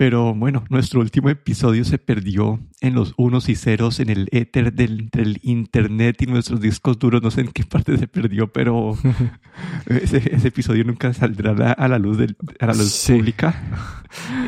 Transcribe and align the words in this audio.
Pero 0.00 0.34
bueno, 0.34 0.64
nuestro 0.70 1.00
último 1.00 1.28
episodio 1.28 1.84
se 1.84 1.98
perdió 1.98 2.58
en 2.80 2.94
los 2.94 3.12
unos 3.18 3.50
y 3.50 3.54
ceros 3.54 4.00
en 4.00 4.08
el 4.08 4.28
éter 4.32 4.72
del, 4.72 4.98
entre 5.00 5.20
el 5.20 5.40
internet 5.42 6.22
y 6.22 6.26
nuestros 6.26 6.58
discos 6.58 6.98
duros. 6.98 7.22
No 7.22 7.30
sé 7.30 7.42
en 7.42 7.48
qué 7.52 7.64
parte 7.64 7.98
se 7.98 8.08
perdió, 8.08 8.50
pero 8.50 8.96
ese, 9.90 10.34
ese 10.34 10.48
episodio 10.48 10.84
nunca 10.84 11.12
saldrá 11.12 11.50
a 11.50 11.54
la, 11.54 11.72
a 11.72 11.86
la 11.86 11.98
luz, 11.98 12.16
del, 12.16 12.34
a 12.60 12.64
la 12.68 12.72
luz 12.72 12.90
Sí. 12.92 13.12
pública. 13.12 13.62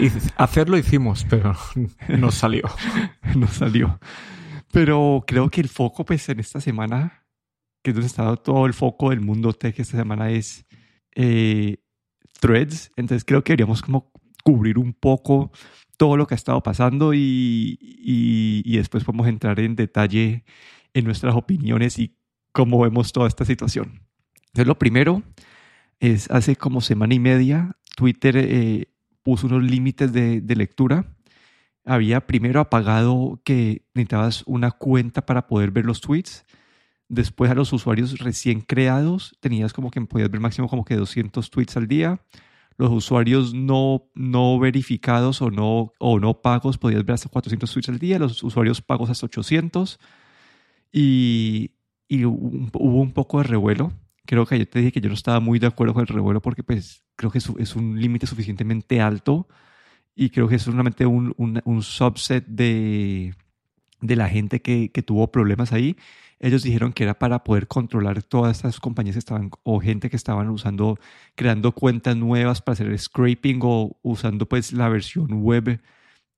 Y 0.00 0.09
hacerlo 0.38 0.78
hicimos, 0.78 1.27
pero 1.28 1.55
no 2.09 2.30
salió. 2.30 2.62
no 3.37 3.46
salió. 3.46 4.00
Pero 4.73 5.23
creo 5.27 5.50
que 5.50 5.60
el 5.60 5.69
foco, 5.69 6.06
pues, 6.06 6.27
en 6.30 6.41
esta 6.41 6.62
semana, 6.62 7.27
que 7.82 7.91
es 7.91 7.95
donde 7.95 8.06
está 8.06 8.37
todo 8.37 8.64
el 8.64 8.73
foco 8.73 9.10
del 9.10 9.20
mundo 9.20 9.52
tech 9.52 9.78
esta 9.78 9.98
semana, 9.98 10.30
es 10.30 10.64
eh, 11.14 11.77
threads. 12.41 12.91
Entonces 12.96 13.27
creo 13.27 13.45
que 13.45 13.52
deberíamos 13.52 13.82
como 13.82 14.10
cubrir 14.42 14.78
un 14.78 14.92
poco 14.92 15.52
todo 15.96 16.16
lo 16.16 16.27
que 16.27 16.34
ha 16.34 16.37
estado 16.37 16.62
pasando 16.62 17.14
y, 17.14 17.78
y, 17.80 18.62
y 18.65 18.77
después 18.77 19.05
podemos 19.05 19.28
entrar 19.28 19.60
en 19.60 19.77
detalle 19.77 20.45
en 20.95 21.05
nuestras 21.05 21.34
opiniones 21.34 21.98
y 21.98 22.16
cómo 22.52 22.80
vemos 22.80 23.12
toda 23.12 23.28
esta 23.28 23.45
situación. 23.45 24.02
Entonces 24.46 24.66
lo 24.66 24.78
primero 24.78 25.23
es 26.01 26.30
hace 26.30 26.56
como 26.56 26.80
semana 26.80 27.15
y 27.15 27.18
media 27.18 27.77
Twitter 27.96 28.37
eh, 28.37 28.88
puso 29.23 29.46
unos 29.46 29.62
límites 29.62 30.12
de, 30.12 30.41
de 30.41 30.56
lectura 30.56 31.06
había 31.84 32.27
primero 32.27 32.60
apagado 32.60 33.40
que 33.45 33.84
necesitabas 33.95 34.45
una 34.46 34.70
cuenta 34.70 35.27
para 35.27 35.46
poder 35.46 35.70
ver 35.70 35.84
los 35.84 36.01
tweets. 36.01 36.45
Después 37.09 37.51
a 37.51 37.54
los 37.54 37.73
usuarios 37.73 38.18
recién 38.18 38.60
creados 38.60 39.37
tenías 39.40 39.73
como 39.73 39.90
que 39.90 40.01
podías 40.02 40.30
ver 40.30 40.40
máximo 40.40 40.68
como 40.68 40.84
que 40.84 40.96
200 40.96 41.51
tweets 41.51 41.77
al 41.77 41.88
día. 41.88 42.20
Los 42.76 42.90
usuarios 42.90 43.54
no, 43.54 44.10
no 44.14 44.58
verificados 44.58 45.42
o 45.42 45.51
no, 45.51 45.92
o 45.98 46.18
no 46.18 46.40
pagos 46.42 46.79
podías 46.79 47.04
ver 47.04 47.14
hasta 47.14 47.29
400 47.29 47.70
tweets 47.70 47.88
al 47.88 47.98
día. 47.98 48.18
Los 48.18 48.42
usuarios 48.42 48.80
pagos 48.80 49.10
hasta 49.10 49.26
800. 49.26 49.98
Y, 50.92 51.73
y 52.09 52.24
hubo 52.24 53.01
un 53.01 53.12
poco 53.12 53.38
de 53.38 53.45
revuelo. 53.45 53.92
Creo 54.26 54.46
que 54.46 54.59
yo 54.59 54.68
te 54.68 54.79
dije 54.79 54.92
que 54.92 55.01
yo 55.01 55.09
no 55.09 55.14
estaba 55.14 55.40
muy 55.40 55.59
de 55.59 55.66
acuerdo 55.66 55.95
con 55.95 56.02
el 56.02 56.09
revuelo 56.09 56.40
porque 56.40 56.62
pues 56.62 57.04
creo 57.16 57.30
que 57.30 57.38
es 57.38 57.76
un 57.76 58.01
límite 58.01 58.26
suficientemente 58.26 59.01
alto 59.01 59.48
y 60.14 60.30
creo 60.30 60.48
que 60.48 60.57
es 60.57 60.62
solamente 60.62 61.07
un, 61.07 61.34
un, 61.36 61.60
un 61.64 61.82
subset 61.82 62.46
de, 62.46 63.34
de 64.00 64.16
la 64.16 64.28
gente 64.28 64.60
que, 64.60 64.91
que 64.91 65.03
tuvo 65.03 65.31
problemas 65.31 65.72
ahí. 65.72 65.97
Ellos 66.43 66.62
dijeron 66.62 66.93
que 66.93 67.04
era 67.04 67.19
para 67.19 67.44
poder 67.44 67.69
controlar 67.69 68.22
todas 68.22 68.59
estas 68.59 68.81
compañías 68.81 69.15
que 69.15 69.21
estaban 69.21 69.50
o 69.62 69.81
gente 69.81 70.10
que 70.10 70.16
estaban 70.16 70.50
usando, 70.50 70.98
creando 71.34 71.72
cuentas 71.72 72.16
nuevas 72.16 72.60
para 72.60 72.75
hacer 72.75 72.98
scraping 72.98 73.60
o 73.62 73.98
usando 74.03 74.47
pues 74.47 74.72
la 74.72 74.88
versión 74.91 75.43
web 75.43 75.81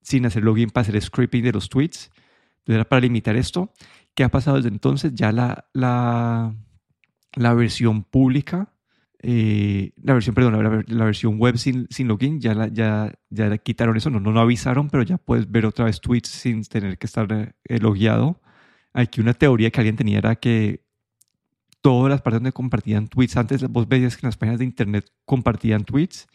sin 0.01 0.25
hacer 0.25 0.43
login 0.43 0.69
para 0.69 0.83
hacer 0.83 1.01
scraping 1.01 1.43
de 1.43 1.51
los 1.51 1.67
tweets. 1.67 2.11
Entonces 2.59 2.75
era 2.75 2.85
para 2.85 3.01
limitar 3.01 3.35
esto. 3.35 3.73
¿Qué 4.13 4.23
ha 4.23 4.29
pasado 4.29 4.57
desde 4.57 4.69
entonces? 4.69 5.13
Ya 5.13 5.31
la, 5.33 5.65
la, 5.73 6.55
la 7.33 7.53
versión 7.53 8.03
pública 8.03 8.71
eh, 9.27 9.91
la 10.03 10.13
versión, 10.13 10.35
perdón, 10.35 10.85
la, 10.87 11.05
versión 11.05 11.39
web 11.39 11.57
sin, 11.57 11.87
sin 11.89 12.07
login, 12.07 12.39
ya, 12.39 12.53
la, 12.53 12.67
ya, 12.67 13.11
ya 13.31 13.47
la 13.47 13.57
quitaron 13.57 13.97
eso, 13.97 14.11
no, 14.11 14.19
no 14.19 14.31
lo 14.31 14.39
avisaron, 14.39 14.87
pero 14.87 15.01
ya 15.01 15.17
puedes 15.17 15.49
ver 15.49 15.65
otra 15.65 15.85
vez 15.85 15.99
tweets 15.99 16.29
sin 16.29 16.63
tener 16.63 16.99
que 16.99 17.07
estar 17.07 17.27
eh, 17.31 17.79
logueado. 17.79 18.39
Aquí 18.97 19.19
una 19.19 19.33
teoría 19.33 19.69
que 19.71 19.81
alguien 19.81 19.97
tenía 19.97 20.19
era 20.19 20.35
que 20.37 20.85
todas 21.81 22.09
las 22.09 22.21
partes 22.21 22.39
donde 22.39 22.53
compartían 22.53 23.09
tweets, 23.09 23.35
antes 23.35 23.67
vos 23.67 23.89
veías 23.89 24.15
que 24.15 24.25
en 24.25 24.29
las 24.29 24.37
páginas 24.37 24.59
de 24.59 24.63
internet 24.63 25.11
compartían 25.25 25.83
tweets 25.83 26.27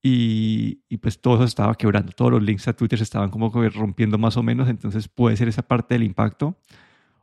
y, 0.00 0.84
y 0.88 0.98
pues 0.98 1.20
todo 1.20 1.34
eso 1.34 1.44
estaba 1.44 1.74
quebrando, 1.74 2.12
todos 2.12 2.30
los 2.30 2.42
links 2.44 2.68
a 2.68 2.74
Twitter 2.74 2.96
se 2.96 3.02
estaban 3.02 3.28
como 3.30 3.50
rompiendo 3.50 4.18
más 4.18 4.36
o 4.36 4.44
menos, 4.44 4.68
entonces 4.68 5.08
puede 5.08 5.36
ser 5.36 5.48
esa 5.48 5.62
parte 5.62 5.94
del 5.94 6.04
impacto. 6.04 6.56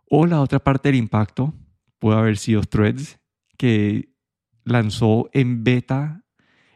O 0.10 0.26
la 0.26 0.42
otra 0.42 0.60
parte 0.60 0.90
del 0.90 0.98
impacto 0.98 1.54
puede 1.98 2.20
haber 2.20 2.38
sido 2.38 2.62
threads, 2.62 3.20
que 3.58 4.10
lanzó 4.66 5.30
en 5.32 5.64
beta, 5.64 6.26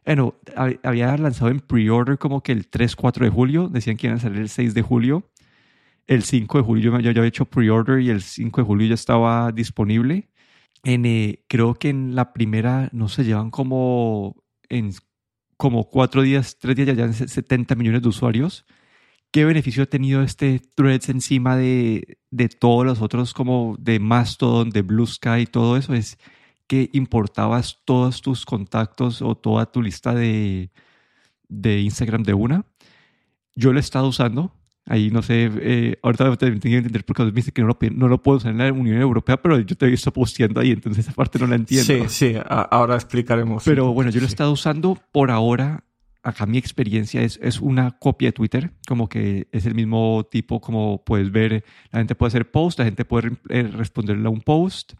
bueno, 0.05 0.35
había 0.81 1.17
lanzado 1.17 1.51
en 1.51 1.59
pre-order 1.59 2.17
como 2.17 2.41
que 2.41 2.53
el 2.53 2.71
3-4 2.71 3.25
de 3.25 3.29
julio, 3.29 3.67
decían 3.67 3.97
que 3.97 4.07
iban 4.07 4.19
a 4.19 4.21
salir 4.21 4.39
el 4.39 4.47
6 4.47 4.73
de 4.73 4.81
julio, 4.81 5.29
el 6.07 6.23
5 6.23 6.57
de 6.59 6.63
julio 6.63 6.99
yo 6.99 7.11
ya 7.11 7.19
había 7.19 7.25
hecho 7.25 7.45
pre-order 7.45 8.01
y 8.01 8.09
el 8.09 8.21
5 8.21 8.61
de 8.61 8.65
julio 8.65 8.87
ya 8.87 8.95
estaba 8.95 9.51
disponible. 9.51 10.29
Eh, 10.83 11.43
creo 11.47 11.75
que 11.75 11.89
en 11.89 12.15
la 12.15 12.33
primera, 12.33 12.89
no 12.93 13.09
se 13.09 13.25
llevan 13.25 13.51
como 13.51 14.35
en 14.69 14.93
como 15.57 15.89
cuatro 15.89 16.21
días, 16.21 16.57
tres 16.59 16.75
días 16.75 16.87
ya 16.87 16.93
llevan 16.93 17.13
70 17.13 17.75
millones 17.75 18.01
de 18.03 18.09
usuarios. 18.09 18.65
¿Qué 19.31 19.45
beneficio 19.45 19.83
ha 19.83 19.85
tenido 19.87 20.23
este 20.23 20.61
Threads 20.75 21.09
encima 21.09 21.57
de, 21.57 22.19
de 22.31 22.49
todos 22.49 22.85
los 22.85 23.01
otros 23.01 23.33
como 23.33 23.75
de 23.79 23.99
Mastodon, 23.99 24.69
de 24.69 24.81
Blue 24.83 25.07
Sky 25.07 25.41
y 25.41 25.45
todo 25.47 25.77
eso? 25.77 25.93
Es 25.93 26.17
que 26.67 26.89
importabas 26.93 27.81
todos 27.85 28.21
tus 28.21 28.45
contactos 28.45 29.21
o 29.21 29.35
toda 29.35 29.71
tu 29.71 29.81
lista 29.81 30.13
de, 30.13 30.71
de 31.49 31.81
Instagram 31.81 32.23
de 32.23 32.33
una. 32.33 32.65
Yo 33.55 33.73
lo 33.73 33.79
he 33.79 33.81
estado 33.81 34.07
usando. 34.07 34.53
Ahí 34.89 35.11
no 35.11 35.21
sé, 35.21 35.51
eh, 35.59 35.99
ahorita 36.01 36.37
te 36.37 36.45
tengo 36.45 36.61
que 36.61 36.77
entender 36.77 37.03
porque 37.03 37.23
me 37.23 37.31
dice 37.31 37.51
que 37.51 37.61
no 37.61 37.67
lo, 37.67 37.77
no 37.91 38.07
lo 38.07 38.21
puedo 38.23 38.37
usar 38.37 38.51
en 38.51 38.59
la 38.59 38.71
Unión 38.71 39.01
Europea, 39.01 39.35
pero 39.35 39.59
yo 39.59 39.75
te 39.75 39.85
he 39.85 39.89
visto 39.89 40.13
posteando 40.13 40.61
ahí, 40.61 40.71
entonces 40.71 41.05
esa 41.05 41.13
parte 41.13 41.37
no 41.39 41.47
la 41.47 41.55
entiendo. 41.55 41.85
Sí, 41.85 42.03
sí, 42.07 42.35
a, 42.35 42.61
ahora 42.61 42.95
explicaremos. 42.95 43.63
Pero 43.65 43.91
bueno, 43.91 44.11
yo 44.11 44.21
lo 44.21 44.25
he 44.25 44.29
estado 44.29 44.51
usando 44.51 44.97
por 45.11 45.29
ahora. 45.29 45.83
Acá 46.23 46.45
mi 46.45 46.57
experiencia 46.57 47.21
es, 47.21 47.39
es 47.41 47.61
una 47.61 47.91
copia 47.91 48.29
de 48.29 48.33
Twitter, 48.33 48.71
como 48.87 49.07
que 49.07 49.47
es 49.51 49.65
el 49.65 49.75
mismo 49.75 50.27
tipo, 50.29 50.59
como 50.59 51.03
puedes 51.05 51.31
ver, 51.31 51.63
la 51.91 51.99
gente 51.99 52.15
puede 52.15 52.29
hacer 52.29 52.49
post, 52.49 52.79
la 52.79 52.85
gente 52.85 53.05
puede 53.05 53.31
eh, 53.49 53.63
responderle 53.63 54.27
a 54.27 54.29
un 54.29 54.41
post, 54.41 54.93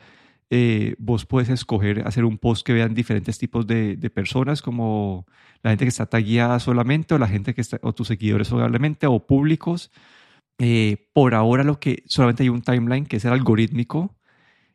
eh, 0.50 0.96
vos 0.98 1.26
puedes 1.26 1.50
escoger 1.50 2.08
hacer 2.08 2.24
un 2.24 2.38
post 2.38 2.66
que 2.66 2.74
vean 2.74 2.94
diferentes 2.94 3.38
tipos 3.38 3.68
de, 3.68 3.98
de, 3.98 4.10
personas, 4.10 4.62
como 4.62 5.26
la 5.62 5.72
gente 5.72 5.86
que 5.86 5.90
está 5.90 6.06
tagueada 6.06 6.60
solamente, 6.60 7.16
o 7.16 7.18
la 7.18 7.28
gente 7.28 7.54
que 7.54 7.62
está, 7.62 7.80
o 7.82 7.94
tus 7.94 8.08
seguidores 8.08 8.48
solamente, 8.48 9.08
o 9.08 9.26
públicos. 9.26 9.92
Eh, 10.60 11.10
por 11.14 11.36
ahora 11.36 11.64
lo 11.64 11.80
que 11.80 12.04
solamente 12.08 12.44
hay 12.44 12.50
un 12.50 12.62
timeline 12.62 13.06
que 13.06 13.18
es 13.18 13.26
el 13.26 13.34
algorítmico, 13.34 14.16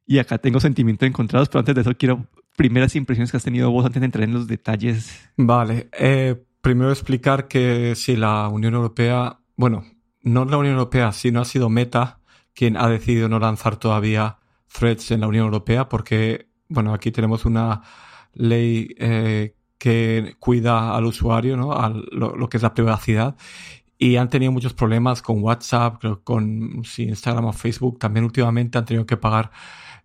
y 0.06 0.18
acá 0.18 0.38
tengo 0.38 0.60
sentimientos 0.60 1.08
encontrados, 1.08 1.48
pero 1.48 1.60
antes 1.60 1.74
de 1.74 1.80
eso 1.80 1.96
quiero 1.96 2.26
primeras 2.56 2.94
impresiones 2.96 3.30
que 3.30 3.38
has 3.38 3.44
tenido 3.44 3.70
vos 3.70 3.86
antes 3.86 4.00
de 4.00 4.06
entrar 4.06 4.24
en 4.24 4.34
los 4.34 4.46
detalles. 4.46 5.30
Vale, 5.36 5.88
eh, 5.98 6.36
primero 6.60 6.90
explicar 6.90 7.48
que 7.48 7.94
si 7.94 8.16
la 8.16 8.48
Unión 8.48 8.74
Europea, 8.74 9.38
bueno, 9.56 9.84
no 10.22 10.44
la 10.44 10.58
Unión 10.58 10.74
Europea, 10.74 11.12
sino 11.12 11.40
ha 11.40 11.44
sido 11.44 11.70
Meta 11.70 12.18
quien 12.54 12.76
ha 12.76 12.88
decidido 12.88 13.28
no 13.30 13.38
lanzar 13.38 13.76
todavía 13.76 14.38
threads 14.72 15.10
en 15.10 15.20
la 15.20 15.28
Unión 15.28 15.44
Europea 15.44 15.88
porque, 15.88 16.48
bueno, 16.68 16.94
aquí 16.94 17.12
tenemos 17.12 17.44
una 17.44 17.82
ley 18.34 18.94
eh, 18.98 19.54
que 19.78 20.36
cuida 20.38 20.96
al 20.96 21.04
usuario, 21.04 21.56
¿no? 21.56 21.72
A 21.72 21.88
lo, 21.88 22.36
lo, 22.36 22.48
que 22.48 22.56
es 22.56 22.62
la 22.62 22.74
privacidad. 22.74 23.36
Y 23.98 24.16
han 24.16 24.28
tenido 24.28 24.50
muchos 24.50 24.74
problemas 24.74 25.22
con 25.22 25.42
WhatsApp, 25.42 25.98
creo, 26.00 26.22
con 26.24 26.82
sí, 26.84 27.04
Instagram 27.04 27.46
o 27.46 27.52
Facebook. 27.52 27.98
También 27.98 28.24
últimamente 28.24 28.78
han 28.78 28.84
tenido 28.84 29.06
que 29.06 29.16
pagar 29.16 29.50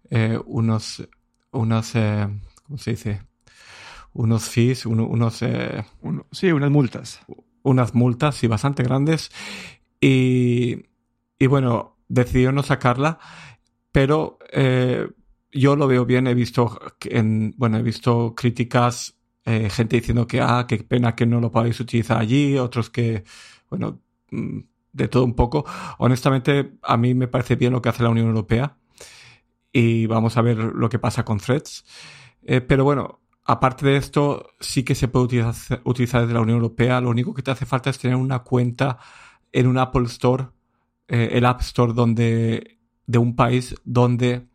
eh, 0.10 0.40
unos, 0.46 1.08
unas, 1.52 1.96
eh, 1.96 2.28
¿cómo 2.64 2.78
se 2.78 2.92
dice? 2.92 3.22
Unos 4.14 4.50
fees, 4.50 4.86
uno, 4.86 5.06
unos... 5.06 5.42
Uno, 6.02 6.26
sí, 6.32 6.52
unas 6.52 6.70
multas. 6.70 7.22
Unas 7.64 7.94
multas, 7.96 8.36
sí, 8.36 8.48
bastante 8.48 8.84
grandes. 8.84 9.32
Y, 10.00 10.86
y 11.40 11.48
bueno, 11.48 11.98
decidieron 12.08 12.56
no 12.56 12.64
sacarla 12.64 13.20
pero 13.98 14.38
eh, 14.52 15.10
yo 15.52 15.76
lo 15.76 15.88
veo 15.88 16.06
bien. 16.06 16.28
He 16.28 16.36
visto, 16.36 16.80
en, 17.06 17.56
bueno, 17.58 17.80
he 17.80 17.82
visto 17.82 18.36
críticas, 18.36 19.18
eh, 19.44 19.72
gente 19.72 19.96
diciendo 19.96 20.28
que, 20.28 20.40
ah, 20.40 20.66
qué 20.68 20.78
pena 20.84 21.16
que 21.16 21.26
no 21.26 21.42
lo 21.42 21.50
podáis 21.50 21.80
utilizar 21.80 22.20
allí, 22.20 22.60
otros 22.60 22.92
que, 22.92 23.24
bueno, 23.72 24.00
de 24.30 25.08
todo 25.08 25.24
un 25.24 25.34
poco. 25.34 25.66
Honestamente, 25.98 26.78
a 26.84 26.96
mí 26.96 27.16
me 27.16 27.28
parece 27.28 27.56
bien 27.56 27.74
lo 27.74 27.82
que 27.82 27.90
hace 27.90 28.04
la 28.04 28.12
Unión 28.12 28.28
Europea 28.28 28.78
y 29.72 30.06
vamos 30.06 30.38
a 30.38 30.44
ver 30.44 30.58
lo 30.60 30.90
que 30.90 31.00
pasa 31.00 31.26
con 31.26 31.40
threads. 31.40 31.84
Eh, 32.44 32.62
pero 32.62 32.84
bueno, 32.84 33.22
aparte 33.46 33.84
de 33.88 33.98
esto, 33.98 34.52
sí 34.60 34.84
que 34.84 34.94
se 34.94 35.08
puede 35.08 35.26
utilizar 35.86 36.22
desde 36.22 36.36
la 36.36 36.42
Unión 36.42 36.58
Europea. 36.58 37.02
Lo 37.02 37.10
único 37.10 37.34
que 37.34 37.42
te 37.42 37.50
hace 37.50 37.66
falta 37.66 37.90
es 37.90 37.98
tener 37.98 38.16
una 38.16 38.44
cuenta 38.44 39.00
en 39.52 39.66
un 39.66 39.80
Apple 39.80 40.06
Store, 40.06 40.50
el 41.08 41.46
App 41.46 41.62
Store 41.62 41.94
donde 41.94 42.77
de 43.08 43.18
un 43.18 43.36
país 43.36 43.76
donde 43.84 44.48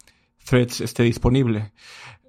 Threads 0.45 0.81
esté 0.81 1.03
disponible. 1.03 1.73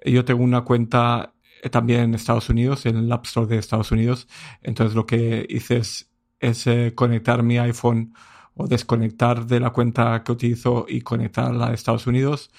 Yo 0.04 0.24
tengo 0.24 0.42
una 0.42 0.62
cuenta 0.62 1.34
también 1.70 2.00
en 2.00 2.14
Estados 2.14 2.48
Unidos, 2.50 2.86
en 2.86 2.96
el 2.96 3.12
App 3.12 3.26
Store 3.26 3.46
de 3.46 3.58
Estados 3.58 3.92
Unidos. 3.92 4.28
Entonces 4.62 4.94
lo 4.94 5.06
que 5.06 5.46
hice 5.48 5.78
es, 5.78 6.10
es 6.40 6.66
eh, 6.66 6.92
conectar 6.94 7.42
mi 7.42 7.58
iPhone 7.58 8.14
o 8.54 8.66
desconectar 8.66 9.46
de 9.46 9.60
la 9.60 9.70
cuenta 9.70 10.22
que 10.24 10.32
utilizo 10.32 10.86
y 10.88 11.00
conectarla 11.00 11.68
a 11.68 11.74
Estados 11.74 12.06
Unidos 12.06 12.50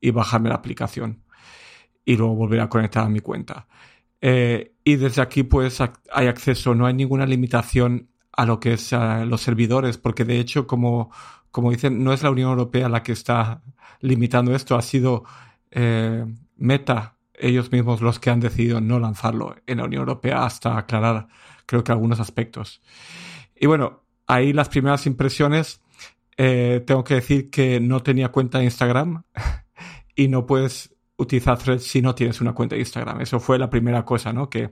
y 0.00 0.10
bajarme 0.10 0.48
la 0.48 0.56
aplicación. 0.56 1.22
Y 2.04 2.16
luego 2.16 2.34
volver 2.34 2.60
a 2.60 2.68
conectar 2.68 3.04
a 3.04 3.08
mi 3.08 3.20
cuenta. 3.20 3.68
Eh, 4.20 4.74
y 4.84 4.96
desde 4.96 5.22
aquí 5.22 5.42
pues 5.42 5.80
hay 5.80 6.26
acceso, 6.26 6.74
no 6.74 6.86
hay 6.86 6.94
ninguna 6.94 7.26
limitación 7.26 8.08
a 8.32 8.46
lo 8.46 8.60
que 8.60 8.74
es 8.74 8.92
los 8.92 9.42
servidores, 9.42 9.98
porque 9.98 10.24
de 10.24 10.40
hecho, 10.40 10.66
como, 10.66 11.12
como 11.52 11.70
dicen, 11.70 12.02
no 12.02 12.12
es 12.12 12.22
la 12.22 12.30
Unión 12.30 12.50
Europea 12.50 12.88
la 12.88 13.02
que 13.02 13.12
está 13.12 13.62
limitando 14.00 14.54
esto, 14.54 14.74
ha 14.74 14.82
sido 14.82 15.24
eh, 15.70 16.24
Meta, 16.56 17.16
ellos 17.34 17.70
mismos 17.70 18.00
los 18.00 18.18
que 18.18 18.30
han 18.30 18.40
decidido 18.40 18.80
no 18.80 18.98
lanzarlo 18.98 19.56
en 19.66 19.78
la 19.78 19.84
Unión 19.84 20.00
Europea 20.00 20.44
hasta 20.44 20.78
aclarar, 20.78 21.28
creo 21.66 21.84
que 21.84 21.92
algunos 21.92 22.20
aspectos. 22.20 22.80
Y 23.54 23.66
bueno, 23.66 24.02
ahí 24.26 24.52
las 24.52 24.68
primeras 24.68 25.06
impresiones, 25.06 25.82
eh, 26.36 26.82
tengo 26.86 27.04
que 27.04 27.14
decir 27.14 27.50
que 27.50 27.80
no 27.80 28.02
tenía 28.02 28.30
cuenta 28.30 28.58
de 28.58 28.64
Instagram 28.64 29.24
y 30.16 30.28
no 30.28 30.46
puedes 30.46 30.94
utilizar 31.16 31.58
Threads 31.58 31.84
si 31.84 32.00
no 32.00 32.14
tienes 32.14 32.40
una 32.40 32.54
cuenta 32.54 32.76
de 32.76 32.80
Instagram. 32.80 33.20
Eso 33.20 33.38
fue 33.40 33.58
la 33.58 33.68
primera 33.68 34.04
cosa, 34.04 34.32
¿no? 34.32 34.48
Que, 34.48 34.70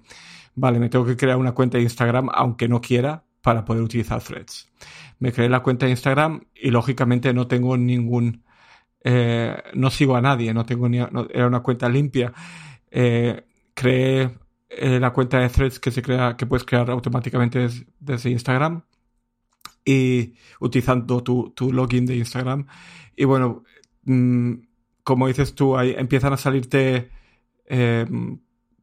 vale, 0.54 0.78
me 0.78 0.88
tengo 0.88 1.04
que 1.04 1.16
crear 1.16 1.36
una 1.36 1.52
cuenta 1.52 1.76
de 1.76 1.84
Instagram 1.84 2.28
aunque 2.32 2.68
no 2.68 2.80
quiera 2.80 3.24
para 3.42 3.64
poder 3.64 3.82
utilizar 3.82 4.22
Threads. 4.22 4.68
Me 5.18 5.32
creé 5.32 5.48
la 5.48 5.62
cuenta 5.62 5.86
de 5.86 5.92
Instagram 5.92 6.42
y 6.54 6.70
lógicamente 6.70 7.32
no 7.32 7.46
tengo 7.46 7.76
ningún... 7.76 8.44
Eh, 9.02 9.56
no 9.74 9.90
sigo 9.90 10.16
a 10.16 10.20
nadie, 10.20 10.52
no 10.52 10.66
tengo 10.66 10.88
ni... 10.88 10.98
era 10.98 11.46
una 11.46 11.60
cuenta 11.60 11.88
limpia. 11.88 12.32
Eh, 12.90 13.44
creé 13.74 14.38
eh, 14.68 15.00
la 15.00 15.12
cuenta 15.12 15.38
de 15.38 15.48
Threads 15.48 15.80
que 15.80 15.90
se 15.90 16.02
crea, 16.02 16.36
que 16.36 16.46
puedes 16.46 16.64
crear 16.64 16.90
automáticamente 16.90 17.68
desde 17.98 18.30
Instagram 18.30 18.82
y 19.84 20.34
utilizando 20.60 21.22
tu, 21.22 21.50
tu, 21.50 21.72
login 21.72 22.06
de 22.06 22.16
Instagram. 22.16 22.66
Y 23.16 23.24
bueno, 23.24 23.64
mm, 24.04 24.52
como 25.02 25.28
dices 25.28 25.54
tú, 25.54 25.76
ahí 25.76 25.94
empiezan 25.96 26.32
a 26.34 26.36
salirte, 26.36 27.10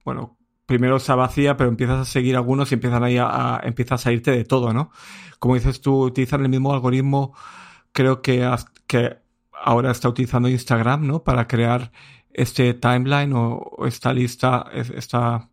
bueno, 0.03 0.36
primero 0.67 0.99
se 0.99 1.13
vacía, 1.13 1.57
pero 1.57 1.69
empiezas 1.69 1.99
a 1.99 2.05
seguir 2.05 2.35
algunos 2.35 2.71
y 2.71 2.75
empiezan 2.75 3.03
ahí 3.03 3.17
a, 3.17 3.59
empiezas 3.63 4.05
a 4.05 4.11
irte 4.11 4.31
de 4.31 4.43
todo, 4.43 4.73
¿no? 4.73 4.91
Como 5.39 5.55
dices 5.55 5.81
tú, 5.81 6.03
utilizan 6.03 6.43
el 6.43 6.49
mismo 6.49 6.73
algoritmo, 6.73 7.33
creo 7.93 8.21
que, 8.21 8.47
que 8.85 9.17
ahora 9.53 9.91
está 9.91 10.09
utilizando 10.09 10.49
Instagram, 10.49 11.07
¿no? 11.07 11.23
Para 11.23 11.47
crear 11.47 11.91
este 12.31 12.73
timeline 12.75 13.33
o, 13.33 13.77
esta 13.87 14.13
lista, 14.13 14.67
esta, 14.73 15.49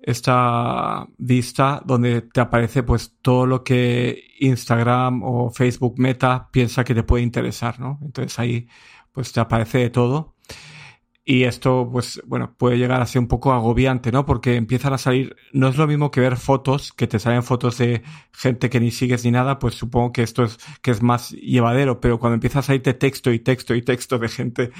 esta 0.00 1.06
vista 1.16 1.80
donde 1.84 2.22
te 2.22 2.40
aparece 2.40 2.82
pues 2.82 3.16
todo 3.22 3.46
lo 3.46 3.62
que 3.62 4.24
Instagram 4.40 5.22
o 5.22 5.50
Facebook 5.50 5.94
Meta 5.98 6.48
piensa 6.50 6.84
que 6.84 6.94
te 6.94 7.04
puede 7.04 7.22
interesar, 7.22 7.78
¿no? 7.78 8.00
Entonces 8.02 8.38
ahí 8.38 8.68
pues 9.12 9.32
te 9.32 9.40
aparece 9.40 9.78
de 9.78 9.90
todo. 9.90 10.34
Y 11.24 11.44
esto, 11.44 11.88
pues, 11.92 12.20
bueno, 12.26 12.54
puede 12.56 12.78
llegar 12.78 13.00
a 13.00 13.06
ser 13.06 13.20
un 13.20 13.28
poco 13.28 13.52
agobiante, 13.52 14.10
¿no? 14.10 14.26
Porque 14.26 14.56
empiezan 14.56 14.92
a 14.92 14.98
salir, 14.98 15.36
no 15.52 15.68
es 15.68 15.76
lo 15.76 15.86
mismo 15.86 16.10
que 16.10 16.20
ver 16.20 16.36
fotos, 16.36 16.92
que 16.92 17.06
te 17.06 17.20
salen 17.20 17.44
fotos 17.44 17.78
de 17.78 18.02
gente 18.32 18.68
que 18.68 18.80
ni 18.80 18.90
sigues 18.90 19.24
ni 19.24 19.30
nada, 19.30 19.60
pues 19.60 19.74
supongo 19.76 20.12
que 20.12 20.24
esto 20.24 20.42
es, 20.42 20.58
que 20.82 20.90
es 20.90 21.00
más 21.00 21.30
llevadero, 21.30 22.00
pero 22.00 22.18
cuando 22.18 22.34
empieza 22.34 22.58
a 22.58 22.62
salirte 22.62 22.94
texto 22.94 23.32
y 23.32 23.38
texto 23.38 23.74
y 23.74 23.82
texto 23.82 24.18
de 24.18 24.28
gente 24.28 24.72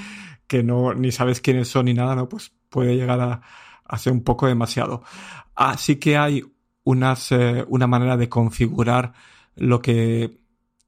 que 0.48 0.64
no, 0.64 0.94
ni 0.94 1.12
sabes 1.12 1.40
quiénes 1.40 1.68
son 1.68 1.84
ni 1.86 1.94
nada, 1.94 2.16
¿no? 2.16 2.28
Pues 2.28 2.52
puede 2.70 2.96
llegar 2.96 3.20
a, 3.20 3.42
a 3.84 3.98
ser 3.98 4.12
un 4.12 4.24
poco 4.24 4.46
demasiado. 4.48 5.04
Así 5.54 5.96
que 5.96 6.16
hay 6.16 6.42
unas, 6.84 7.30
eh, 7.32 7.64
una 7.68 7.86
manera 7.86 8.16
de 8.16 8.28
configurar 8.28 9.12
lo 9.54 9.80
que 9.80 10.40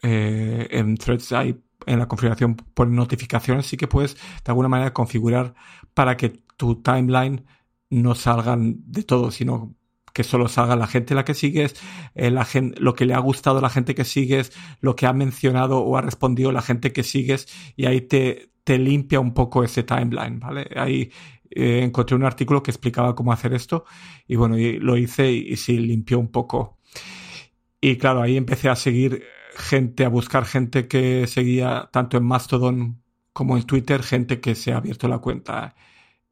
eh, 0.02 0.68
en 0.70 0.96
Threads 0.96 1.32
hay 1.32 1.62
en 1.86 1.98
la 1.98 2.08
configuración 2.08 2.56
por 2.56 2.88
notificaciones, 2.88 3.66
sí 3.66 3.76
que 3.76 3.88
puedes 3.88 4.14
de 4.16 4.20
alguna 4.46 4.68
manera 4.68 4.92
configurar 4.92 5.54
para 5.94 6.16
que 6.16 6.30
tu 6.56 6.82
timeline 6.82 7.44
no 7.90 8.14
salgan 8.14 8.76
de 8.86 9.02
todo, 9.02 9.30
sino 9.30 9.74
que 10.12 10.22
solo 10.22 10.48
salga 10.48 10.76
la 10.76 10.86
gente 10.86 11.14
la 11.14 11.24
que 11.24 11.34
sigues, 11.34 11.74
eh, 12.14 12.30
la 12.30 12.44
gente, 12.44 12.80
lo 12.80 12.94
que 12.94 13.04
le 13.04 13.14
ha 13.14 13.18
gustado 13.18 13.58
a 13.58 13.62
la 13.62 13.68
gente 13.68 13.94
que 13.94 14.04
sigues, 14.04 14.52
lo 14.80 14.94
que 14.94 15.06
ha 15.06 15.12
mencionado 15.12 15.78
o 15.78 15.96
ha 15.96 16.02
respondido 16.02 16.52
la 16.52 16.62
gente 16.62 16.92
que 16.92 17.02
sigues, 17.02 17.48
y 17.76 17.86
ahí 17.86 18.00
te, 18.00 18.52
te 18.62 18.78
limpia 18.78 19.18
un 19.18 19.34
poco 19.34 19.64
ese 19.64 19.82
timeline, 19.82 20.38
¿vale? 20.38 20.68
Ahí 20.76 21.10
eh, 21.50 21.80
encontré 21.82 22.14
un 22.16 22.24
artículo 22.24 22.62
que 22.62 22.70
explicaba 22.70 23.16
cómo 23.16 23.32
hacer 23.32 23.54
esto, 23.54 23.84
y 24.28 24.36
bueno, 24.36 24.56
lo 24.56 24.96
hice 24.96 25.32
y, 25.32 25.52
y 25.52 25.56
sí 25.56 25.78
limpió 25.78 26.20
un 26.20 26.28
poco. 26.28 26.78
Y 27.80 27.96
claro, 27.96 28.22
ahí 28.22 28.36
empecé 28.36 28.68
a 28.68 28.76
seguir 28.76 29.24
gente, 29.56 30.04
a 30.04 30.08
buscar 30.08 30.44
gente 30.44 30.88
que 30.88 31.26
seguía 31.26 31.88
tanto 31.92 32.16
en 32.16 32.24
Mastodon 32.24 33.02
como 33.32 33.56
en 33.56 33.64
Twitter, 33.64 34.02
gente 34.02 34.40
que 34.40 34.54
se 34.54 34.72
ha 34.72 34.76
abierto 34.76 35.08
la 35.08 35.18
cuenta 35.18 35.74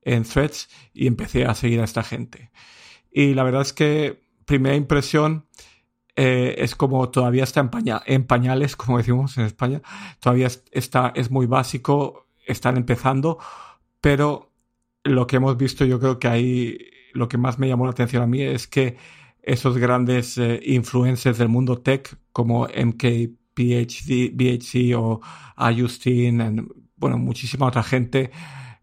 en 0.02 0.24
Threads 0.24 0.68
y 0.92 1.06
empecé 1.06 1.44
a 1.44 1.54
seguir 1.54 1.80
a 1.80 1.84
esta 1.84 2.02
gente. 2.02 2.50
Y 3.10 3.34
la 3.34 3.42
verdad 3.42 3.62
es 3.62 3.72
que 3.72 4.22
primera 4.44 4.76
impresión 4.76 5.46
eh, 6.16 6.56
es 6.58 6.74
como 6.74 7.08
todavía 7.10 7.44
está 7.44 7.68
en, 8.06 8.26
pañales, 8.26 8.76
como 8.76 8.98
decimos 8.98 9.38
en 9.38 9.44
España, 9.44 9.82
todavía 10.20 10.48
está, 10.70 11.12
es 11.14 11.30
muy 11.30 11.46
básico, 11.46 12.26
están 12.46 12.76
empezando, 12.76 13.38
pero 14.00 14.52
lo 15.04 15.26
que 15.26 15.36
hemos 15.36 15.56
visto 15.56 15.84
yo 15.84 15.98
creo 15.98 16.18
que 16.18 16.28
ahí 16.28 16.78
lo 17.12 17.28
que 17.28 17.38
más 17.38 17.58
me 17.58 17.68
llamó 17.68 17.84
la 17.84 17.92
atención 17.92 18.22
a 18.22 18.26
mí 18.26 18.42
es 18.42 18.66
que 18.66 18.96
esos 19.42 19.76
grandes 19.76 20.38
eh, 20.38 20.60
influencers 20.64 21.38
del 21.38 21.48
mundo 21.48 21.78
tech 21.78 22.16
como 22.32 22.66
MK, 22.66 23.04
PhD, 23.54 24.30
BHC 24.32 24.94
o 24.96 25.20
Justin, 25.76 26.68
bueno, 26.96 27.18
muchísima 27.18 27.66
otra 27.66 27.82
gente, 27.82 28.30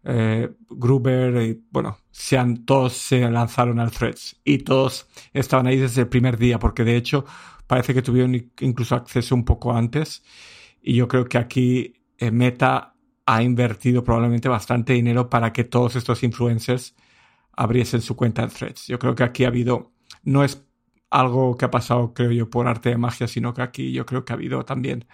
eh, 0.04 0.50
Gruber, 0.68 1.42
y, 1.42 1.64
bueno, 1.70 1.98
sean, 2.10 2.64
todos 2.64 2.92
se 2.92 3.28
lanzaron 3.30 3.80
al 3.80 3.90
Threads 3.90 4.40
y 4.44 4.58
todos 4.58 5.08
estaban 5.32 5.66
ahí 5.66 5.78
desde 5.78 6.02
el 6.02 6.08
primer 6.08 6.38
día, 6.38 6.58
porque 6.58 6.84
de 6.84 6.96
hecho 6.96 7.24
parece 7.66 7.94
que 7.94 8.02
tuvieron 8.02 8.34
incluso 8.60 8.94
acceso 8.94 9.34
un 9.34 9.44
poco 9.44 9.72
antes 9.72 10.22
y 10.82 10.94
yo 10.94 11.08
creo 11.08 11.26
que 11.26 11.38
aquí 11.38 11.94
eh, 12.18 12.30
Meta 12.30 12.94
ha 13.26 13.42
invertido 13.42 14.02
probablemente 14.02 14.48
bastante 14.48 14.92
dinero 14.92 15.30
para 15.30 15.52
que 15.52 15.64
todos 15.64 15.96
estos 15.96 16.22
influencers 16.22 16.94
abriesen 17.52 18.00
su 18.00 18.16
cuenta 18.16 18.42
en 18.42 18.50
Threads. 18.50 18.86
Yo 18.86 18.98
creo 18.98 19.14
que 19.14 19.22
aquí 19.22 19.44
ha 19.44 19.48
habido 19.48 19.92
no 20.22 20.44
es 20.44 20.64
algo 21.10 21.56
que 21.56 21.64
ha 21.64 21.70
pasado, 21.70 22.14
creo 22.14 22.30
yo, 22.30 22.50
por 22.50 22.68
arte 22.68 22.90
de 22.90 22.96
magia, 22.96 23.26
sino 23.26 23.52
que 23.52 23.62
aquí 23.62 23.92
yo 23.92 24.06
creo 24.06 24.24
que 24.24 24.32
ha 24.32 24.36
habido 24.36 24.64
también 24.64 25.06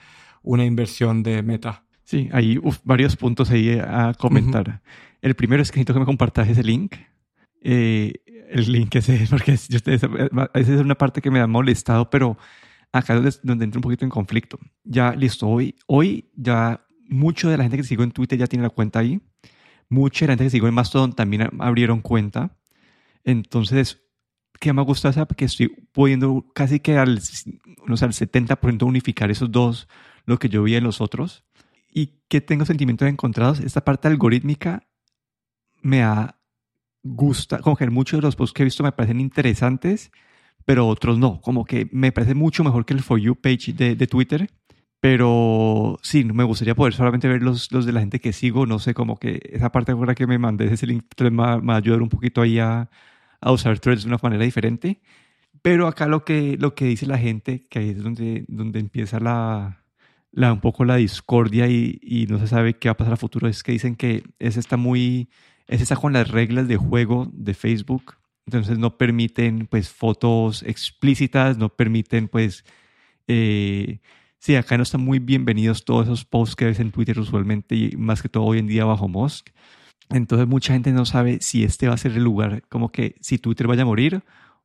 una 0.43 0.65
inversión 0.65 1.23
de 1.23 1.43
meta. 1.43 1.85
Sí, 2.05 2.29
hay 2.33 2.61
varios 2.85 3.17
puntos 3.17 3.51
ahí 3.51 3.79
a 3.81 4.15
comentar. 4.17 4.83
El 5.21 5.35
primero 5.35 5.63
es 5.63 5.73
que 5.73 5.77
necesito 5.77 5.95
que 5.95 6.01
me 6.01 6.07
compartas 6.07 6.49
ese 6.49 6.63
link. 6.63 6.95
Eh, 7.63 8.13
el 8.49 8.71
link 8.71 8.95
ese, 8.95 9.27
porque 9.31 9.53
esa 9.53 9.75
es 10.55 10.81
una 10.81 10.95
parte 10.95 11.21
que 11.21 11.31
me 11.31 11.41
ha 11.41 11.47
molestado, 11.47 12.09
pero 12.11 12.39
acá 12.93 13.17
es 13.17 13.41
donde 13.43 13.65
entro 13.65 13.79
un 13.79 13.83
poquito 13.83 14.05
en 14.05 14.11
conflicto. 14.11 14.59
Ya, 14.85 15.13
listo, 15.15 15.49
hoy, 15.49 15.75
hoy 15.87 16.31
ya 16.37 16.87
mucho 17.09 17.49
de 17.49 17.57
la 17.57 17.65
gente 17.65 17.79
que 17.79 17.83
sigo 17.83 18.05
en 18.05 18.13
Twitter 18.13 18.39
ya 18.39 18.47
tiene 18.47 18.63
la 18.63 18.71
cuenta 18.71 19.01
ahí. 19.01 19.21
Mucha 19.89 20.25
de 20.25 20.29
la 20.29 20.33
gente 20.33 20.45
que 20.45 20.51
sigo 20.51 20.69
en 20.69 20.75
Mastodon 20.75 21.13
también 21.13 21.49
abrieron 21.59 22.03
cuenta. 22.03 22.57
Entonces, 23.25 24.06
que 24.61 24.73
me 24.73 24.83
gusta 24.83 25.09
es 25.11 25.17
que 25.37 25.45
estoy 25.45 25.69
pudiendo 25.93 26.47
casi 26.55 26.81
que 26.81 26.99
al, 26.99 27.21
no 27.87 27.97
sé, 27.97 28.05
al 28.05 28.13
70% 28.13 28.83
unificar 28.85 29.31
esos 29.31 29.51
dos, 29.51 29.89
lo 30.25 30.39
que 30.39 30.49
yo 30.49 30.63
vi 30.63 30.77
en 30.77 30.85
los 30.85 31.01
otros. 31.01 31.45
Y 31.93 32.21
que 32.29 32.41
tengo 32.41 32.65
sentimientos 32.67 33.09
encontrados. 33.09 33.61
Esta 33.61 33.85
parte 33.85 34.09
algorítmica 34.09 34.87
me 35.83 36.03
ha 36.03 36.37
gusta, 37.03 37.61
como 37.61 37.77
que 37.77 37.89
muchos 37.89 38.19
de 38.19 38.23
los 38.23 38.37
posts 38.37 38.53
que 38.53 38.63
he 38.63 38.65
visto 38.65 38.83
me 38.83 38.93
parecen 38.93 39.21
interesantes, 39.21 40.11
pero 40.65 40.89
otros 40.89 41.19
no. 41.19 41.41
Como 41.41 41.65
que 41.65 41.89
me 41.93 42.13
parece 42.13 42.35
mucho 42.35 42.65
mejor 42.65 42.85
que 42.85 42.95
el 42.95 43.03
For 43.03 43.19
You 43.19 43.37
page 43.37 43.73
de, 43.73 43.97
de 43.97 44.07
Twitter. 44.07 44.51
Pero 45.01 45.99
sí, 46.03 46.25
me 46.25 46.43
gustaría 46.45 46.75
poder 46.75 46.95
solamente 46.95 47.29
ver 47.29 47.43
los, 47.43 47.71
los 47.71 47.87
de 47.87 47.93
la 47.93 48.01
gente 48.01 48.19
que 48.19 48.33
sigo. 48.33 48.67
No 48.67 48.79
sé, 48.79 48.95
como 48.95 49.19
que 49.19 49.41
esa 49.53 49.71
parte 49.71 49.93
ahora 49.93 50.15
que 50.15 50.27
me 50.27 50.39
mandé 50.39 50.67
ese 50.73 50.87
link 50.87 51.05
me 51.21 51.31
va 51.31 51.75
a 51.75 51.77
ayudar 51.77 52.03
un 52.03 52.09
poquito 52.09 52.43
ahí 52.43 52.59
a, 52.59 52.91
a 53.41 53.53
usar 53.53 53.79
threads 53.79 54.03
de 54.03 54.09
una 54.09 54.19
manera 54.23 54.45
diferente. 54.45 55.01
Pero 55.63 55.87
acá 55.87 56.07
lo 56.07 56.25
que, 56.25 56.57
lo 56.59 56.75
que 56.75 56.87
dice 56.87 57.07
la 57.07 57.19
gente, 57.19 57.65
que 57.69 57.79
ahí 57.79 57.91
es 57.91 58.03
donde, 58.03 58.45
donde 58.49 58.79
empieza 58.79 59.19
la, 59.21 59.85
la, 60.33 60.53
un 60.53 60.61
poco 60.61 60.85
la 60.85 60.97
discordia 60.97 61.69
y, 61.69 61.99
y, 62.03 62.27
no 62.27 62.39
se 62.39 62.47
sabe 62.47 62.75
qué 62.75 62.89
va 62.89 62.93
a 62.93 62.97
pasar 62.97 63.15
a 63.15 63.17
futuro, 63.17 63.49
es 63.49 63.63
que 63.63 63.73
dicen 63.73 63.97
que 63.97 64.23
ese 64.39 64.61
está 64.61 64.77
muy, 64.77 65.29
ese 65.67 65.83
está 65.83 65.97
con 65.97 66.13
las 66.13 66.31
reglas 66.31 66.69
de 66.69 66.77
juego 66.77 67.29
de 67.33 67.55
Facebook. 67.55 68.15
Entonces 68.47 68.79
no 68.79 68.97
permiten 68.97 69.67
pues 69.67 69.89
fotos 69.91 70.63
explícitas, 70.63 71.59
no 71.59 71.69
permiten 71.71 72.29
pues... 72.29 72.65
Eh, 73.29 73.99
sí, 74.39 74.55
acá 74.55 74.77
no 74.77 74.85
están 74.85 75.01
muy 75.01 75.19
bienvenidos 75.19 75.85
todos 75.85 76.07
esos 76.07 76.25
posts 76.25 76.55
que 76.55 76.67
ves 76.67 76.79
en 76.79 76.93
Twitter 76.93 77.19
usualmente 77.19 77.75
y 77.75 77.97
más 77.97 78.23
que 78.23 78.29
todo 78.29 78.45
hoy 78.45 78.61
en 78.61 78.69
día 78.69 78.85
bajo 78.85 79.09
Musk. 79.09 79.49
Entonces 80.11 80.47
mucha 80.47 80.73
gente 80.73 80.93
no 80.93 81.05
sabe 81.05 81.39
si 81.41 81.65
este 81.65 81.89
va 81.89 81.95
a 81.95 81.99
ser 81.99 82.13
el 82.13 82.23
lugar, 82.23 82.63
como 82.69 82.91
que 82.91 83.17
si 83.21 83.39
Twitter 83.39 83.67
vaya 83.67 83.83
a 83.83 83.87
morir 83.87 84.23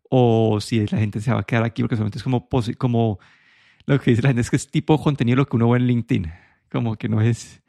o 0.10 0.60
si 0.62 0.86
la 0.88 1.00
gente 1.00 1.22
se 1.22 1.34
va 1.34 1.40
a 1.40 1.44
quedar 1.44 1.64
aquí, 1.64 1.82
porque 1.82 1.96
solamente 1.96 2.20
es 2.20 2.24
como, 2.24 2.48
como 2.78 3.20
lo 3.86 4.00
que 4.00 4.12
dice 4.12 4.22
la 4.22 4.30
gente 4.30 4.42
es 4.42 4.50
que 4.50 4.56
es 4.58 4.70
tipo 4.70 5.02
contenido 5.02 5.38
lo 5.38 5.46
que 5.48 5.56
uno 5.56 5.70
ve 5.70 5.80
en 5.80 5.88
LinkedIn, 5.88 6.32
como 6.72 6.96
que 6.96 7.10
no 7.10 7.22
es, 7.22 7.62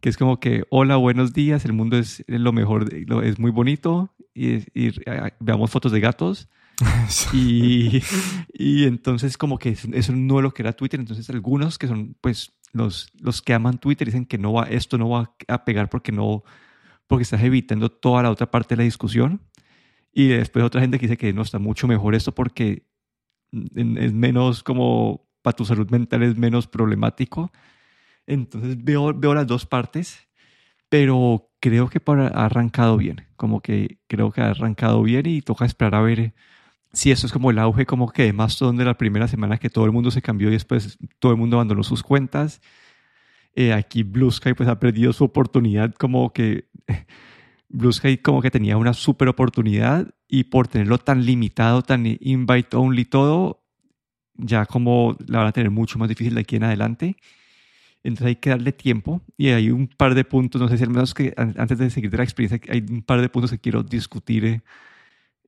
que 0.00 0.08
es 0.08 0.16
como 0.16 0.40
que, 0.40 0.64
hola, 0.70 0.96
buenos 0.96 1.32
días, 1.32 1.64
el 1.64 1.72
mundo 1.72 1.98
es 1.98 2.24
lo 2.26 2.52
mejor, 2.52 2.88
es 2.94 3.38
muy 3.38 3.50
bonito 3.50 4.14
y, 4.34 4.62
veamos 5.40 5.70
fotos 5.70 5.92
de 5.92 6.00
gatos, 6.00 6.48
y, 7.32 8.02
y 8.52 8.84
entonces 8.84 9.36
como 9.36 9.58
que 9.58 9.70
eso 9.70 10.12
no 10.12 10.38
es 10.38 10.42
lo 10.42 10.52
que 10.52 10.62
era 10.62 10.72
Twitter. 10.72 10.98
Entonces 10.98 11.30
algunos 11.30 11.78
que 11.78 11.86
son 11.86 12.16
pues 12.20 12.52
los, 12.72 13.10
los 13.20 13.42
que 13.42 13.54
aman 13.54 13.78
Twitter 13.78 14.06
dicen 14.06 14.26
que 14.26 14.38
no 14.38 14.52
va, 14.52 14.64
esto 14.64 14.98
no 14.98 15.08
va 15.08 15.34
a 15.48 15.64
pegar 15.64 15.88
porque 15.88 16.12
no, 16.12 16.42
porque 17.06 17.22
estás 17.22 17.42
evitando 17.42 17.90
toda 17.90 18.22
la 18.22 18.30
otra 18.30 18.50
parte 18.50 18.74
de 18.74 18.78
la 18.78 18.84
discusión. 18.84 19.42
Y 20.12 20.28
después 20.28 20.64
otra 20.64 20.80
gente 20.80 20.98
que 20.98 21.06
dice 21.06 21.16
que 21.16 21.32
no 21.32 21.42
está 21.42 21.58
mucho 21.58 21.88
mejor 21.88 22.14
esto 22.14 22.34
porque 22.34 22.86
es 23.52 24.12
menos 24.12 24.62
como 24.62 25.28
para 25.42 25.56
tu 25.56 25.64
salud 25.64 25.90
mental 25.90 26.22
es 26.22 26.36
menos 26.36 26.66
problemático. 26.66 27.52
Entonces 28.26 28.82
veo, 28.82 29.12
veo 29.12 29.34
las 29.34 29.46
dos 29.46 29.66
partes, 29.66 30.28
pero 30.88 31.50
creo 31.60 31.88
que 31.88 32.00
para, 32.00 32.28
ha 32.28 32.46
arrancado 32.46 32.96
bien, 32.96 33.26
como 33.36 33.60
que 33.60 33.98
creo 34.06 34.30
que 34.32 34.40
ha 34.40 34.50
arrancado 34.50 35.02
bien 35.02 35.26
y 35.26 35.42
toca 35.42 35.66
esperar 35.66 35.96
a 35.96 36.02
ver 36.02 36.34
si 36.92 37.10
eso 37.10 37.26
es 37.26 37.32
como 37.32 37.50
el 37.50 37.58
auge 37.58 37.86
como 37.86 38.10
que 38.10 38.32
más 38.32 38.58
donde 38.58 38.84
la 38.84 38.96
primera 38.96 39.28
semana 39.28 39.58
que 39.58 39.68
todo 39.68 39.84
el 39.84 39.92
mundo 39.92 40.10
se 40.10 40.22
cambió 40.22 40.48
y 40.48 40.52
después 40.52 40.96
todo 41.18 41.32
el 41.32 41.38
mundo 41.38 41.56
abandonó 41.56 41.82
sus 41.82 42.02
cuentas. 42.02 42.60
Eh, 43.56 43.72
aquí 43.72 44.02
Blue 44.02 44.30
Sky 44.30 44.54
pues 44.54 44.68
ha 44.68 44.80
perdido 44.80 45.12
su 45.12 45.24
oportunidad 45.24 45.94
como 45.94 46.32
que 46.32 46.68
Blue 47.68 47.92
Sky 47.92 48.18
como 48.18 48.42
que 48.42 48.50
tenía 48.50 48.76
una 48.76 48.92
super 48.92 49.28
oportunidad 49.28 50.12
y 50.28 50.44
por 50.44 50.68
tenerlo 50.68 50.98
tan 50.98 51.24
limitado, 51.24 51.82
tan 51.82 52.04
invite 52.06 52.76
only 52.76 53.04
todo, 53.04 53.64
ya 54.34 54.66
como 54.66 55.16
la 55.28 55.38
van 55.38 55.46
a 55.48 55.52
tener 55.52 55.70
mucho 55.70 55.98
más 55.98 56.08
difícil 56.08 56.34
de 56.34 56.40
aquí 56.40 56.56
en 56.56 56.64
adelante. 56.64 57.16
Entonces 58.02 58.26
hay 58.26 58.36
que 58.36 58.50
darle 58.50 58.72
tiempo 58.72 59.22
y 59.36 59.48
hay 59.48 59.70
un 59.70 59.88
par 59.88 60.14
de 60.14 60.24
puntos, 60.24 60.60
no 60.60 60.68
sé 60.68 60.76
si 60.76 60.84
al 60.84 60.90
menos 60.90 61.14
que 61.14 61.32
antes 61.36 61.78
de 61.78 61.88
seguir 61.88 62.10
de 62.10 62.18
la 62.18 62.24
experiencia, 62.24 62.60
hay 62.68 62.84
un 62.90 63.02
par 63.02 63.22
de 63.22 63.30
puntos 63.30 63.50
que 63.50 63.58
quiero 63.58 63.82
discutir 63.82 64.62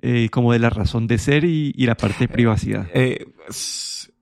eh, 0.00 0.28
como 0.30 0.52
de 0.52 0.58
la 0.58 0.70
razón 0.70 1.06
de 1.06 1.18
ser 1.18 1.44
y, 1.44 1.72
la 1.72 1.96
parte 1.96 2.20
de 2.20 2.28
privacidad. 2.28 2.88
Eh, 2.94 3.26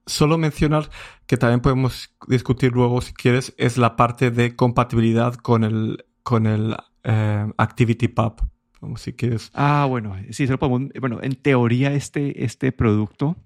solo 0.07 0.39
mencionar 0.39 0.91
que 1.27 1.37
también 1.37 1.61
podemos 1.61 2.15
discutir 2.29 2.73
luego, 2.73 3.01
si 3.01 3.13
quieres, 3.13 3.55
es 3.59 3.77
la 3.79 3.97
parte 3.97 4.31
de 4.31 4.57
compatibilidad 4.57 5.35
con 5.35 5.65
el, 5.65 6.05
con 6.23 6.47
el 6.47 6.77
eh, 7.03 7.47
Activity 7.57 8.09
Pub. 8.09 8.43
Como 8.81 8.99
si 8.99 9.15
quieres. 9.15 9.51
Ah, 9.55 9.87
bueno, 9.89 10.15
sí, 10.31 10.47
solo 10.47 10.59
podemos. 10.59 10.91
Bueno, 11.01 11.21
en 11.23 11.37
teoría, 11.37 11.95
este, 11.95 12.45
este 12.45 12.71
producto 12.71 13.37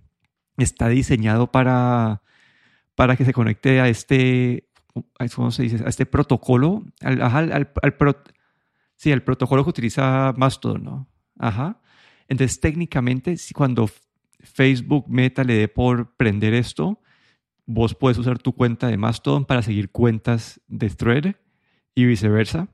está 0.56 0.88
diseñado 0.88 1.52
para, 1.52 2.22
para 2.96 3.14
que 3.16 3.24
se 3.24 3.32
conecte 3.32 3.80
a 3.80 3.88
este 3.88 4.68
¿cómo 5.34 5.50
se 5.50 5.64
dice? 5.64 5.82
A 5.84 5.88
este 5.88 6.06
protocolo, 6.06 6.84
al, 7.00 7.20
al, 7.22 7.52
al, 7.52 8.16
sí, 8.96 9.10
el 9.10 9.22
protocolo 9.22 9.64
que 9.64 9.70
utiliza 9.70 10.32
Mastodon, 10.36 10.84
¿no? 10.84 11.08
Ajá. 11.38 11.80
Entonces, 12.28 12.60
técnicamente, 12.60 13.36
cuando 13.54 13.88
Facebook 14.52 15.06
Meta 15.08 15.44
le 15.44 15.54
dé 15.54 15.68
por 15.68 16.16
prender 16.16 16.54
esto, 16.54 17.00
vos 17.66 17.94
puedes 17.94 18.18
usar 18.18 18.38
tu 18.38 18.52
cuenta 18.52 18.88
de 18.88 18.96
Mastodon 18.96 19.44
para 19.44 19.62
seguir 19.62 19.90
cuentas 19.90 20.60
de 20.68 20.90
Thread 20.90 21.34
y 21.94 22.04
viceversa. 22.06 22.68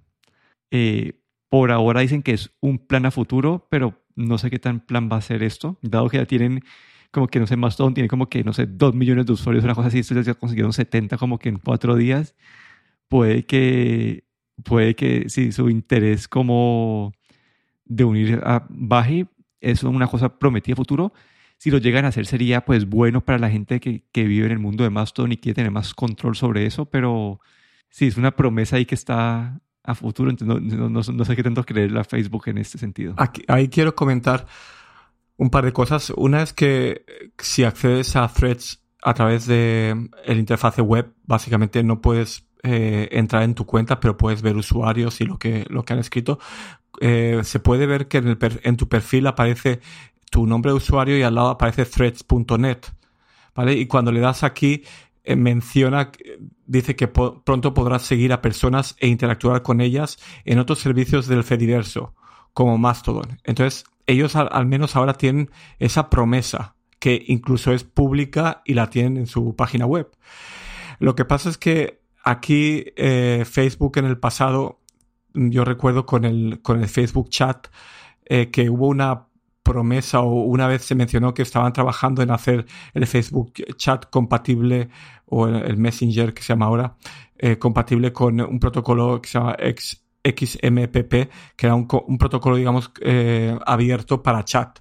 Eh, 0.70 1.20
por 1.48 1.70
ahora 1.70 2.00
dicen 2.00 2.22
que 2.22 2.32
es 2.32 2.50
un 2.60 2.78
plan 2.78 3.06
a 3.06 3.10
futuro, 3.10 3.66
pero 3.70 4.02
no 4.16 4.38
sé 4.38 4.50
qué 4.50 4.58
tan 4.58 4.80
plan 4.80 5.08
va 5.10 5.16
a 5.16 5.20
ser 5.20 5.42
esto, 5.42 5.78
dado 5.82 6.08
que 6.08 6.18
ya 6.18 6.26
tienen 6.26 6.62
como 7.14 7.28
que 7.28 7.38
no 7.38 7.46
sé, 7.46 7.56
Mastodon 7.56 7.94
tiene 7.94 8.08
como 8.08 8.28
que, 8.28 8.42
no 8.42 8.52
sé, 8.52 8.66
dos 8.66 8.92
millones 8.92 9.24
de 9.26 9.32
usuarios, 9.32 9.64
una 9.64 9.74
cosa 9.76 9.88
así, 9.88 10.00
esto 10.00 10.20
ya 10.20 10.34
consiguieron 10.34 10.72
70 10.72 11.16
como 11.16 11.38
que 11.38 11.48
en 11.48 11.58
cuatro 11.58 11.94
días, 11.94 12.34
puede 13.08 13.46
que, 13.46 14.24
puede 14.64 14.96
que 14.96 15.28
si 15.28 15.52
su 15.52 15.70
interés 15.70 16.26
como 16.26 17.12
de 17.84 18.04
unir 18.04 18.40
a 18.44 18.66
baje, 18.68 19.26
es 19.60 19.84
una 19.84 20.08
cosa 20.08 20.38
prometida 20.38 20.76
futuro. 20.76 21.12
Si 21.58 21.70
lo 21.70 21.78
llegan 21.78 22.04
a 22.04 22.08
hacer 22.08 22.26
sería 22.26 22.64
pues 22.64 22.86
bueno 22.86 23.24
para 23.24 23.38
la 23.38 23.50
gente 23.50 23.80
que, 23.80 24.04
que 24.12 24.24
vive 24.24 24.46
en 24.46 24.52
el 24.52 24.58
mundo 24.58 24.84
de 24.84 24.90
Mastodon 24.90 25.32
y 25.32 25.36
quiere 25.36 25.54
tener 25.54 25.70
más 25.70 25.94
control 25.94 26.36
sobre 26.36 26.66
eso, 26.66 26.86
pero 26.86 27.40
sí, 27.88 28.06
es 28.06 28.16
una 28.16 28.32
promesa 28.32 28.76
ahí 28.76 28.86
que 28.86 28.94
está 28.94 29.60
a 29.84 29.94
futuro, 29.94 30.30
entonces 30.30 30.78
no, 30.78 30.88
no, 30.88 31.24
sé 31.24 31.36
qué 31.36 31.42
tanto 31.42 31.62
creer 31.64 31.92
la 31.92 32.04
Facebook 32.04 32.44
en 32.46 32.58
este 32.58 32.78
sentido. 32.78 33.14
Ahí 33.48 33.68
quiero 33.68 33.94
comentar 33.94 34.46
un 35.36 35.50
par 35.50 35.64
de 35.64 35.72
cosas. 35.72 36.10
Una 36.16 36.42
es 36.42 36.52
que 36.52 37.04
si 37.38 37.64
accedes 37.64 38.16
a 38.16 38.26
Threads 38.28 38.82
a 39.02 39.12
través 39.12 39.46
de 39.46 40.08
el 40.24 40.38
interfaz 40.38 40.78
web, 40.78 41.12
básicamente 41.24 41.82
no 41.82 42.00
puedes 42.00 42.48
eh, 42.62 43.08
entrar 43.12 43.42
en 43.42 43.54
tu 43.54 43.66
cuenta, 43.66 44.00
pero 44.00 44.16
puedes 44.16 44.40
ver 44.40 44.56
usuarios 44.56 45.20
y 45.20 45.26
lo 45.26 45.38
que, 45.38 45.66
lo 45.68 45.84
que 45.84 45.92
han 45.92 45.98
escrito. 45.98 46.38
Eh, 47.00 47.40
se 47.44 47.60
puede 47.60 47.86
ver 47.86 48.08
que 48.08 48.18
en, 48.18 48.28
el 48.28 48.38
en 48.40 48.76
tu 48.76 48.88
perfil 48.88 49.26
aparece 49.26 49.80
tu 50.34 50.48
nombre 50.48 50.72
de 50.72 50.78
usuario 50.78 51.16
y 51.16 51.22
al 51.22 51.36
lado 51.36 51.50
aparece 51.50 51.84
threads.net. 51.84 52.78
¿Vale? 53.54 53.74
Y 53.74 53.86
cuando 53.86 54.10
le 54.10 54.18
das 54.18 54.42
aquí, 54.42 54.82
eh, 55.22 55.36
menciona, 55.36 56.10
dice 56.66 56.96
que 56.96 57.06
pronto 57.06 57.72
podrás 57.72 58.02
seguir 58.02 58.32
a 58.32 58.42
personas 58.42 58.96
e 58.98 59.06
interactuar 59.06 59.62
con 59.62 59.80
ellas 59.80 60.18
en 60.44 60.58
otros 60.58 60.80
servicios 60.80 61.28
del 61.28 61.44
Fediverso, 61.44 62.16
como 62.52 62.78
Mastodon. 62.78 63.38
Entonces, 63.44 63.84
ellos 64.06 64.34
al, 64.34 64.66
menos 64.66 64.96
ahora 64.96 65.12
tienen 65.12 65.52
esa 65.78 66.10
promesa 66.10 66.74
que 66.98 67.22
incluso 67.28 67.72
es 67.72 67.84
pública 67.84 68.60
y 68.64 68.74
la 68.74 68.90
tienen 68.90 69.18
en 69.18 69.26
su 69.28 69.54
página 69.54 69.86
web. 69.86 70.10
Lo 70.98 71.14
que 71.14 71.24
pasa 71.24 71.48
es 71.48 71.58
que 71.58 72.00
aquí 72.24 72.86
eh, 72.96 73.44
Facebook 73.48 73.98
en 73.98 74.06
el 74.06 74.18
pasado, 74.18 74.80
yo 75.32 75.64
recuerdo 75.64 76.06
con 76.06 76.24
el, 76.24 76.60
con 76.60 76.80
el 76.80 76.88
Facebook 76.88 77.28
Chat, 77.28 77.68
eh, 78.24 78.50
que 78.50 78.68
hubo 78.68 78.88
una 78.88 79.28
promesa 79.64 80.20
o 80.20 80.42
una 80.44 80.68
vez 80.68 80.84
se 80.84 80.94
mencionó 80.94 81.34
que 81.34 81.42
estaban 81.42 81.72
trabajando 81.72 82.22
en 82.22 82.30
hacer 82.30 82.66
el 82.92 83.06
Facebook 83.08 83.54
Chat 83.76 84.08
compatible 84.10 84.90
o 85.26 85.48
el 85.48 85.76
Messenger 85.76 86.32
que 86.32 86.42
se 86.42 86.52
llama 86.52 86.66
ahora, 86.66 86.96
eh, 87.36 87.58
compatible 87.58 88.12
con 88.12 88.40
un 88.40 88.60
protocolo 88.60 89.20
que 89.20 89.28
se 89.28 89.38
llama 89.38 89.56
XMPP, 89.58 91.30
que 91.56 91.66
era 91.66 91.74
un, 91.74 91.88
protocolo, 92.18 92.56
digamos, 92.56 92.92
eh, 93.00 93.58
abierto 93.66 94.22
para 94.22 94.44
chat. 94.44 94.78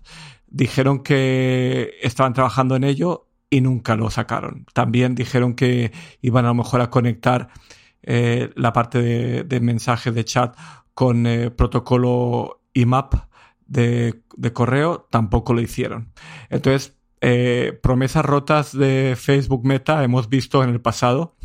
Dijeron 0.48 1.02
que 1.02 1.96
estaban 2.02 2.34
trabajando 2.34 2.76
en 2.76 2.84
ello 2.84 3.30
y 3.50 3.62
nunca 3.62 3.96
lo 3.96 4.10
sacaron. 4.12 4.66
También 4.74 5.16
dijeron 5.16 5.56
que 5.56 5.92
iban 6.22 6.46
a 6.46 6.50
lo 6.50 6.56
mejor 6.56 6.82
a 6.82 6.90
conectar 6.90 7.50
eh, 8.04 8.52
la 8.56 8.74
parte 8.74 9.02
de, 9.02 9.44
de, 9.44 9.60
mensaje 9.60 10.12
de 10.12 10.26
chat 10.26 10.56
con 10.94 11.26
protocolo 11.56 12.62
IMAP 12.74 13.33
de, 13.74 14.54
correo, 14.54 15.08
tampoco 15.10 15.54
lo 15.54 15.62
hicieron. 15.62 16.14
Entonces, 16.50 16.96
promesas 17.82 18.26
rotas 18.26 18.78
de 18.78 19.16
Facebook 19.18 19.66
Meta 19.66 20.04
hemos 20.04 20.30
visto 20.30 20.64
en 20.64 20.70
el 20.70 20.82
pasado. 20.82 21.36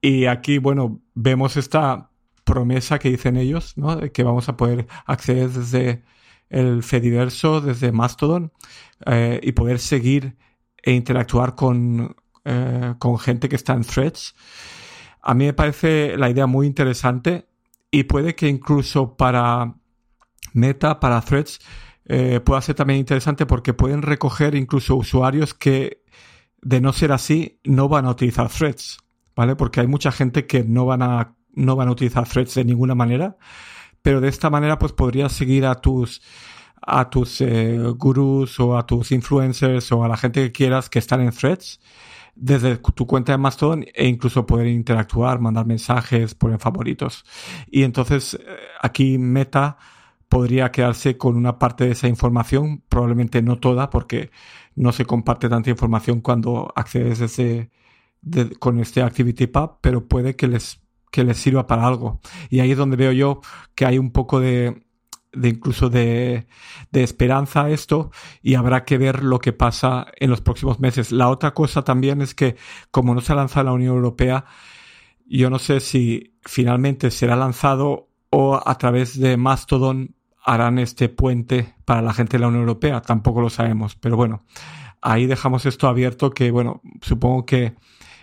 Y 0.00 0.26
aquí, 0.26 0.58
bueno, 0.58 1.00
vemos 1.14 1.56
esta 1.56 2.10
promesa 2.44 2.98
que 2.98 3.10
dicen 3.10 3.36
ellos, 3.36 3.76
¿no? 3.76 3.96
De 3.96 4.10
que 4.12 4.22
vamos 4.22 4.48
a 4.48 4.56
poder 4.56 4.86
acceder 5.06 5.50
desde 5.50 6.02
el 6.48 6.82
Fediverso, 6.82 7.60
desde 7.60 7.92
Mastodon, 7.92 8.52
eh, 9.06 9.40
y 9.42 9.52
poder 9.52 9.78
seguir 9.78 10.36
e 10.82 10.92
interactuar 10.92 11.54
con, 11.54 12.16
eh, 12.44 12.94
con 12.98 13.18
gente 13.18 13.48
que 13.48 13.56
está 13.56 13.74
en 13.74 13.84
threads. 13.84 14.34
A 15.22 15.34
mí 15.34 15.44
me 15.44 15.52
parece 15.52 16.16
la 16.16 16.28
idea 16.28 16.46
muy 16.46 16.66
interesante 16.66 17.46
y 17.90 18.04
puede 18.04 18.34
que 18.34 18.48
incluso 18.48 19.16
para 19.16 19.74
Meta, 20.52 21.00
para 21.00 21.20
threads, 21.20 21.60
eh, 22.04 22.40
ser 22.60 22.74
también 22.74 23.00
interesante 23.00 23.46
porque 23.46 23.74
pueden 23.74 24.02
recoger 24.02 24.54
incluso 24.54 24.96
usuarios 24.96 25.54
que, 25.54 26.02
de 26.60 26.80
no 26.80 26.92
ser 26.92 27.12
así, 27.12 27.60
no 27.64 27.88
van 27.88 28.06
a 28.06 28.10
utilizar 28.10 28.48
threads, 28.48 28.98
¿vale? 29.36 29.56
Porque 29.56 29.80
hay 29.80 29.86
mucha 29.86 30.10
gente 30.12 30.46
que 30.46 30.64
no 30.64 30.86
van 30.86 31.02
a 31.02 31.36
no 31.52 31.74
van 31.74 31.88
a 31.88 31.92
utilizar 31.92 32.28
threads 32.28 32.54
de 32.54 32.64
ninguna 32.64 32.94
manera, 32.94 33.36
pero 34.02 34.20
de 34.20 34.28
esta 34.28 34.50
manera 34.50 34.78
pues 34.78 34.92
podrías 34.92 35.32
seguir 35.32 35.66
a 35.66 35.74
tus 35.76 36.22
a 36.82 37.10
tus 37.10 37.40
eh, 37.40 37.78
gurús 37.96 38.58
o 38.60 38.76
a 38.76 38.86
tus 38.86 39.12
influencers 39.12 39.92
o 39.92 40.04
a 40.04 40.08
la 40.08 40.16
gente 40.16 40.42
que 40.42 40.52
quieras 40.52 40.88
que 40.88 40.98
están 40.98 41.20
en 41.20 41.30
threads 41.32 41.80
desde 42.34 42.76
tu 42.78 43.06
cuenta 43.06 43.32
de 43.32 43.38
Mastodon 43.38 43.84
e 43.94 44.06
incluso 44.06 44.46
poder 44.46 44.66
interactuar, 44.68 45.40
mandar 45.40 45.66
mensajes, 45.66 46.34
poner 46.34 46.58
favoritos. 46.58 47.24
Y 47.70 47.82
entonces 47.82 48.34
eh, 48.34 48.46
aquí 48.80 49.18
Meta 49.18 49.76
podría 50.30 50.70
quedarse 50.70 51.18
con 51.18 51.36
una 51.36 51.58
parte 51.58 51.84
de 51.84 51.90
esa 51.90 52.08
información, 52.08 52.84
probablemente 52.88 53.42
no 53.42 53.58
toda, 53.58 53.90
porque 53.90 54.30
no 54.76 54.92
se 54.92 55.04
comparte 55.04 55.48
tanta 55.48 55.70
información 55.70 56.20
cuando 56.20 56.72
accedes 56.76 57.20
con 58.60 58.78
este 58.78 59.02
ActivityPub, 59.02 59.78
pero 59.82 60.06
puede 60.06 60.36
que 60.36 60.46
les 60.46 60.80
que 61.10 61.24
les 61.24 61.36
sirva 61.36 61.66
para 61.66 61.84
algo. 61.84 62.20
Y 62.48 62.60
ahí 62.60 62.70
es 62.70 62.78
donde 62.78 62.96
veo 62.96 63.10
yo 63.10 63.40
que 63.74 63.84
hay 63.84 63.98
un 63.98 64.12
poco 64.12 64.38
de, 64.38 64.84
de 65.32 65.48
incluso 65.48 65.90
de, 65.90 66.46
de, 66.92 67.02
esperanza 67.02 67.68
esto 67.68 68.12
y 68.40 68.54
habrá 68.54 68.84
que 68.84 68.98
ver 68.98 69.24
lo 69.24 69.40
que 69.40 69.52
pasa 69.52 70.06
en 70.16 70.30
los 70.30 70.40
próximos 70.40 70.78
meses. 70.78 71.10
La 71.10 71.28
otra 71.28 71.52
cosa 71.54 71.82
también 71.82 72.22
es 72.22 72.36
que 72.36 72.54
como 72.92 73.16
no 73.16 73.20
se 73.20 73.32
ha 73.32 73.36
lanzado 73.36 73.64
la 73.66 73.72
Unión 73.72 73.96
Europea, 73.96 74.44
yo 75.26 75.50
no 75.50 75.58
sé 75.58 75.80
si 75.80 76.36
finalmente 76.42 77.10
será 77.10 77.34
lanzado 77.34 78.10
o 78.30 78.60
a 78.64 78.78
través 78.78 79.18
de 79.18 79.36
Mastodon 79.36 80.14
harán 80.44 80.78
este 80.78 81.08
puente 81.08 81.74
para 81.84 82.02
la 82.02 82.12
gente 82.12 82.36
de 82.36 82.40
la 82.40 82.48
Unión 82.48 82.62
Europea. 82.62 83.02
Tampoco 83.02 83.40
lo 83.40 83.50
sabemos. 83.50 83.96
Pero 83.96 84.16
bueno, 84.16 84.40
ahí 85.00 85.26
dejamos 85.26 85.66
esto 85.66 85.88
abierto 85.88 86.30
que, 86.30 86.50
bueno, 86.50 86.80
supongo 87.00 87.46
que 87.46 87.74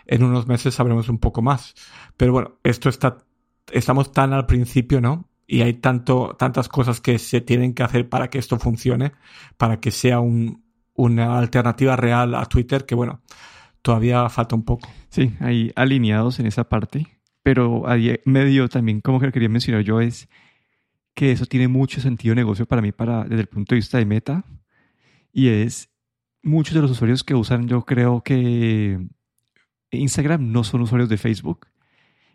en 0.06 0.24
unos 0.24 0.48
meses 0.48 0.76
sabremos 0.76 1.10
un 1.10 1.20
poco 1.20 1.42
más. 1.42 1.76
Pero 2.16 2.32
bueno, 2.32 2.58
esto 2.64 2.90
está, 2.90 3.18
estamos 3.72 4.12
tan 4.12 4.34
al 4.34 4.46
principio, 4.46 5.02
¿no? 5.02 5.30
Y 5.46 5.62
hay 5.62 5.76
tanto, 5.76 6.36
tantas 6.38 6.68
cosas 6.68 7.00
que 7.00 7.20
se 7.20 7.42
tienen 7.42 7.74
que 7.74 7.84
hacer 7.84 8.10
para 8.10 8.30
que 8.30 8.38
esto 8.38 8.60
funcione, 8.60 9.14
para 9.58 9.80
que 9.80 9.92
sea 9.92 10.20
un, 10.20 10.64
una 10.94 11.38
alternativa 11.38 11.96
real 11.96 12.36
a 12.36 12.46
Twitter, 12.46 12.86
que 12.86 12.96
bueno, 12.96 13.22
todavía 13.82 14.28
falta 14.30 14.56
un 14.56 14.64
poco. 14.64 14.90
Sí, 15.10 15.34
ahí 15.40 15.72
alineados 15.76 16.40
en 16.40 16.48
esa 16.48 16.68
parte. 16.68 17.08
Pero 17.44 17.86
medio 18.26 18.68
también, 18.68 19.00
como 19.00 19.22
que 19.22 19.32
quería 19.32 19.48
mencionar 19.48 19.84
yo, 19.84 20.02
es 20.02 20.28
que 21.18 21.32
eso 21.32 21.48
tiene 21.48 21.68
mucho 21.68 22.00
sentido 22.00 22.34
de 22.34 22.42
negocio 22.42 22.68
para 22.68 22.80
mí 22.80 22.92
para, 22.92 23.24
desde 23.24 23.42
el 23.42 23.48
punto 23.48 23.74
de 23.74 23.78
vista 23.78 23.98
de 23.98 24.06
meta. 24.06 24.46
Y 25.34 25.48
es 25.48 25.90
muchos 26.44 26.76
de 26.76 26.82
los 26.82 26.92
usuarios 26.92 27.24
que 27.24 27.34
usan, 27.34 27.68
yo 27.68 27.86
creo 27.86 28.22
que 28.22 29.00
Instagram 29.90 30.52
no 30.52 30.64
son 30.64 30.82
usuarios 30.82 31.10
de 31.10 31.18
Facebook. 31.18 31.70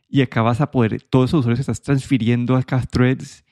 Y 0.09 0.21
acá 0.21 0.43
vas 0.43 0.61
a 0.61 0.73
poder, 0.73 1.01
todos 1.01 1.31
esos 1.31 1.41
usuarios 1.41 1.59
que 1.59 1.71
estás 1.71 1.81
transfiriendo 1.81 2.57
acá 2.57 2.79
a 2.79 2.83
threads, 2.83 3.45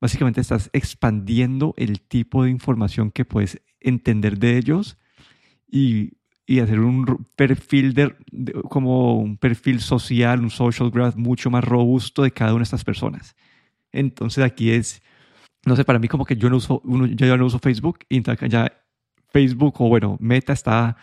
básicamente 0.00 0.40
estás 0.40 0.70
expandiendo 0.72 1.74
el 1.76 2.00
tipo 2.00 2.44
de 2.44 2.50
información 2.50 3.10
que 3.10 3.24
puedes 3.24 3.60
entender 3.80 4.38
de 4.38 4.58
ellos 4.58 4.96
y, 5.68 6.12
y 6.46 6.60
hacer 6.60 6.78
un 6.78 7.26
perfil 7.34 7.94
de, 7.94 8.14
como 8.68 9.18
un 9.18 9.38
perfil 9.38 9.80
social, 9.80 10.38
un 10.40 10.50
social 10.50 10.92
graph 10.92 11.16
mucho 11.16 11.50
más 11.50 11.64
robusto 11.64 12.22
de 12.22 12.30
cada 12.30 12.52
una 12.52 12.60
de 12.60 12.64
estas 12.64 12.84
personas. 12.84 13.34
Entonces 13.92 14.44
aquí 14.44 14.70
es, 14.70 15.02
no 15.64 15.76
sé, 15.76 15.84
para 15.84 15.98
mí 15.98 16.08
como 16.08 16.24
que 16.24 16.36
yo 16.36 16.50
no 16.50 16.56
uso, 16.56 16.80
uno, 16.84 17.06
yo 17.06 17.36
no 17.36 17.46
uso 17.46 17.58
Facebook 17.58 18.00
y 18.08 18.22
ya 18.48 18.72
Facebook 19.30 19.74
o 19.78 19.88
bueno, 19.88 20.16
Meta 20.20 20.52
está 20.52 20.96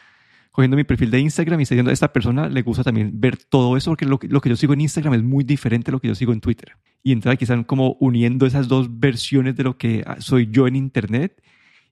cogiendo 0.51 0.77
mi 0.77 0.85
perfil 0.85 1.11
de 1.11 1.19
Instagram 1.19 1.59
y 1.59 1.63
está 1.63 1.75
diciendo, 1.75 1.91
a 1.91 1.93
esta 1.93 2.13
persona 2.13 2.47
le 2.47 2.61
gusta 2.61 2.83
también 2.83 3.11
ver 3.19 3.37
todo 3.37 3.75
eso 3.75 3.91
porque 3.91 4.05
lo, 4.05 4.19
lo, 4.21 4.41
que 4.41 4.49
yo 4.49 4.55
sigo 4.55 4.73
en 4.73 4.81
Instagram 4.81 5.15
es 5.15 5.23
muy 5.23 5.43
diferente 5.43 5.91
a 5.91 5.93
lo 5.93 5.99
que 5.99 6.07
yo 6.07 6.15
sigo 6.15 6.31
en 6.31 6.39
Twitter. 6.39 6.77
Y 7.03 7.11
entonces 7.11 7.33
aquí 7.33 7.43
están 7.43 7.65
como 7.65 7.97
uniendo 7.99 8.45
esas 8.45 8.67
dos 8.67 8.99
versiones 8.99 9.55
de 9.57 9.63
lo 9.63 9.77
que 9.77 10.05
soy 10.19 10.47
yo 10.49 10.65
en 10.67 10.77
Internet 10.77 11.41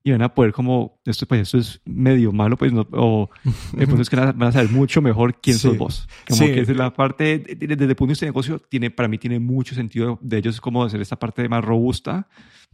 y 0.04 0.12
van 0.12 0.22
a 0.22 0.34
poder 0.34 0.52
como, 0.52 1.00
esto, 1.06 1.26
pues 1.26 1.42
esto 1.42 1.58
es 1.58 1.82
medio 1.86 2.34
malo, 2.34 2.58
pues, 2.58 2.74
no, 2.74 2.86
o 2.92 3.30
entonces 3.78 4.10
que 4.10 4.18
van 4.18 4.44
a 4.44 4.52
saber 4.52 4.70
mucho 4.70 5.02
mejor 5.02 5.40
quién 5.40 5.58
sos 5.58 5.78
vos. 5.78 6.10
Como 6.28 6.42
que 6.42 6.60
es 6.60 6.70
la 6.76 6.94
parte, 6.94 7.40
desde 7.40 7.86
el 7.86 7.96
punto 7.96 8.10
de 8.10 8.12
vista 8.12 8.26
de 8.26 8.32
negocio, 8.32 8.60
tiene, 8.60 8.92
para 8.92 9.08
mí 9.08 9.18
tiene 9.18 9.40
mucho 9.40 9.76
sentido 9.76 10.20
de 10.22 10.40
ellos 10.40 10.60
como 10.60 10.84
hacer 10.84 11.02
esta 11.02 11.18
parte 11.18 11.48
más 11.48 11.64
robusta. 11.64 12.28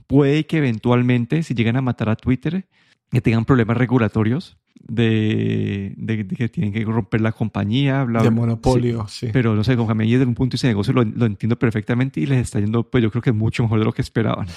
Puede 0.07 0.47
que 0.47 0.57
eventualmente, 0.57 1.43
si 1.43 1.53
llegan 1.53 1.75
a 1.75 1.81
matar 1.81 2.09
a 2.09 2.15
Twitter, 2.15 2.67
que 3.11 3.21
tengan 3.21 3.45
problemas 3.45 3.77
regulatorios 3.77 4.57
de, 4.81 5.93
de, 5.97 6.27
que 6.27 6.49
tienen 6.49 6.73
que 6.73 6.83
romper 6.83 7.21
la 7.21 7.31
compañía, 7.31 8.05
bla, 8.05 8.23
de 8.23 8.31
monopolio, 8.31 9.05
sí, 9.07 9.29
Pero 9.31 9.55
no 9.55 9.63
sé, 9.63 9.73
a 9.73 9.93
mí 9.93 10.11
desde 10.11 10.25
un 10.25 10.33
punto 10.33 10.57
de 10.57 10.61
de 10.61 10.67
negocio 10.69 10.93
lo, 10.93 11.03
lo, 11.03 11.25
entiendo 11.27 11.59
perfectamente 11.59 12.21
y 12.21 12.25
les 12.25 12.39
está 12.39 12.59
yendo, 12.59 12.89
pues 12.89 13.03
yo 13.03 13.11
creo 13.11 13.21
que 13.21 13.31
mucho 13.31 13.61
mejor 13.63 13.79
de 13.79 13.85
lo 13.85 13.91
que 13.91 14.01
esperaban. 14.01 14.47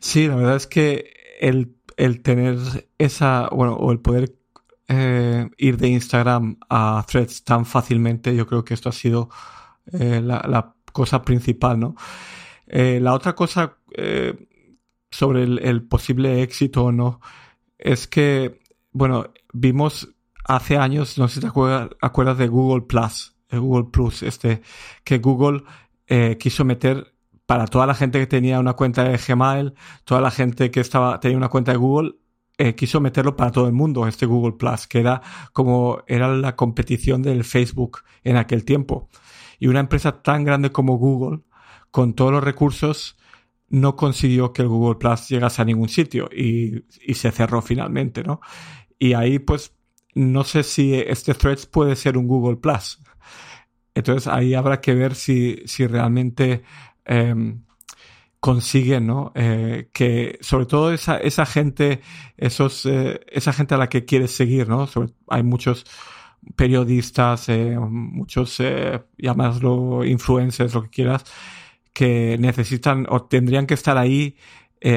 Sí, 0.00 0.26
la 0.26 0.34
verdad 0.36 0.56
es 0.56 0.66
que 0.66 1.12
el 1.40 1.75
el 1.96 2.22
tener 2.22 2.58
esa, 2.98 3.48
bueno, 3.50 3.74
o 3.74 3.92
el 3.92 3.98
poder 4.00 4.34
eh, 4.88 5.50
ir 5.56 5.76
de 5.78 5.88
Instagram 5.88 6.58
a 6.68 7.04
Threads 7.08 7.42
tan 7.42 7.66
fácilmente, 7.66 8.36
yo 8.36 8.46
creo 8.46 8.64
que 8.64 8.74
esto 8.74 8.88
ha 8.88 8.92
sido 8.92 9.30
eh, 9.92 10.20
la, 10.22 10.74
cosa 10.92 11.22
principal, 11.22 11.78
¿no? 11.78 11.94
Eh, 12.66 13.00
la 13.02 13.12
otra 13.12 13.34
cosa 13.34 13.76
sobre 15.10 15.42
el, 15.42 15.82
posible 15.86 16.42
éxito 16.42 16.84
o 16.84 16.92
no 16.92 17.20
es 17.76 18.06
que, 18.06 18.60
bueno, 18.92 19.26
vimos 19.52 20.14
hace 20.44 20.78
años, 20.78 21.18
no 21.18 21.28
sé 21.28 21.34
si 21.34 21.40
te 21.40 21.46
acuerdas, 21.48 22.38
de 22.38 22.48
Google 22.48 22.86
Plus, 22.86 23.34
Google 23.50 23.90
Plus, 23.90 24.22
este, 24.22 24.62
que 25.04 25.18
Google 25.18 25.64
quiso 26.38 26.64
meter 26.64 27.15
para 27.46 27.66
toda 27.66 27.86
la 27.86 27.94
gente 27.94 28.18
que 28.18 28.26
tenía 28.26 28.60
una 28.60 28.74
cuenta 28.74 29.04
de 29.04 29.16
Gmail, 29.16 29.74
toda 30.04 30.20
la 30.20 30.30
gente 30.30 30.70
que 30.70 30.80
estaba, 30.80 31.20
tenía 31.20 31.36
una 31.36 31.48
cuenta 31.48 31.72
de 31.72 31.78
Google, 31.78 32.16
eh, 32.58 32.74
quiso 32.74 33.00
meterlo 33.00 33.36
para 33.36 33.52
todo 33.52 33.66
el 33.66 33.72
mundo, 33.72 34.06
este 34.06 34.26
Google 34.26 34.54
Plus, 34.54 34.86
que 34.86 35.00
era 35.00 35.22
como 35.52 36.02
era 36.06 36.28
la 36.28 36.56
competición 36.56 37.22
del 37.22 37.44
Facebook 37.44 37.98
en 38.24 38.36
aquel 38.36 38.64
tiempo. 38.64 39.08
Y 39.58 39.68
una 39.68 39.80
empresa 39.80 40.22
tan 40.22 40.44
grande 40.44 40.72
como 40.72 40.98
Google, 40.98 41.42
con 41.90 42.14
todos 42.14 42.32
los 42.32 42.42
recursos, 42.42 43.16
no 43.68 43.96
consiguió 43.96 44.52
que 44.52 44.62
el 44.62 44.68
Google 44.68 44.96
Plus 44.96 45.28
llegase 45.28 45.62
a 45.62 45.64
ningún 45.64 45.88
sitio 45.88 46.28
y, 46.32 46.84
y 47.00 47.14
se 47.14 47.30
cerró 47.30 47.62
finalmente, 47.62 48.22
¿no? 48.22 48.40
Y 48.98 49.14
ahí, 49.14 49.38
pues, 49.38 49.74
no 50.14 50.44
sé 50.44 50.62
si 50.62 50.94
este 50.94 51.34
Threads 51.34 51.66
puede 51.66 51.94
ser 51.96 52.16
un 52.16 52.26
Google 52.26 52.56
Plus. 52.56 53.00
Entonces 53.94 54.26
ahí 54.26 54.54
habrá 54.54 54.80
que 54.80 54.94
ver 54.94 55.14
si, 55.14 55.62
si 55.66 55.86
realmente 55.86 56.62
Em, 57.06 57.66
consiguen, 58.40 59.06
¿no? 59.06 59.32
Eh, 59.34 59.90
que 59.92 60.38
sobre 60.40 60.66
todo 60.66 60.92
esa, 60.92 61.16
esa 61.18 61.46
gente, 61.46 62.00
esos, 62.36 62.86
eh, 62.86 63.20
esa 63.28 63.52
gente 63.52 63.74
a 63.74 63.78
la 63.78 63.88
que 63.88 64.04
quieres 64.04 64.30
seguir, 64.32 64.68
¿no? 64.68 64.88
hay 65.28 65.42
muchos 65.42 65.84
periodistas, 66.54 67.48
eh, 67.48 67.76
muchos, 67.78 68.62
llamadlo 69.18 70.04
influencers, 70.04 70.74
lo 70.74 70.84
que 70.84 70.90
quieras, 70.90 71.24
que 71.92 72.36
necesitan 72.38 73.06
o 73.08 73.24
tendrían 73.24 73.66
que 73.66 73.74
estar 73.74 73.98
ahí 73.98 74.36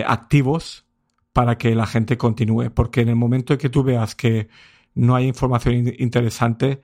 activos 0.06 0.86
para 1.34 1.58
que 1.58 1.74
la 1.74 1.88
gente 1.88 2.18
continúe. 2.18 2.70
Porque 2.72 3.02
en 3.02 3.10
el 3.10 3.16
momento 3.16 3.54
en 3.54 3.60
que 3.60 3.70
tú 3.70 3.84
veas 3.84 4.14
que 4.16 4.50
no 4.94 5.16
hay 5.16 5.28
información 5.28 5.94
interesante, 5.98 6.82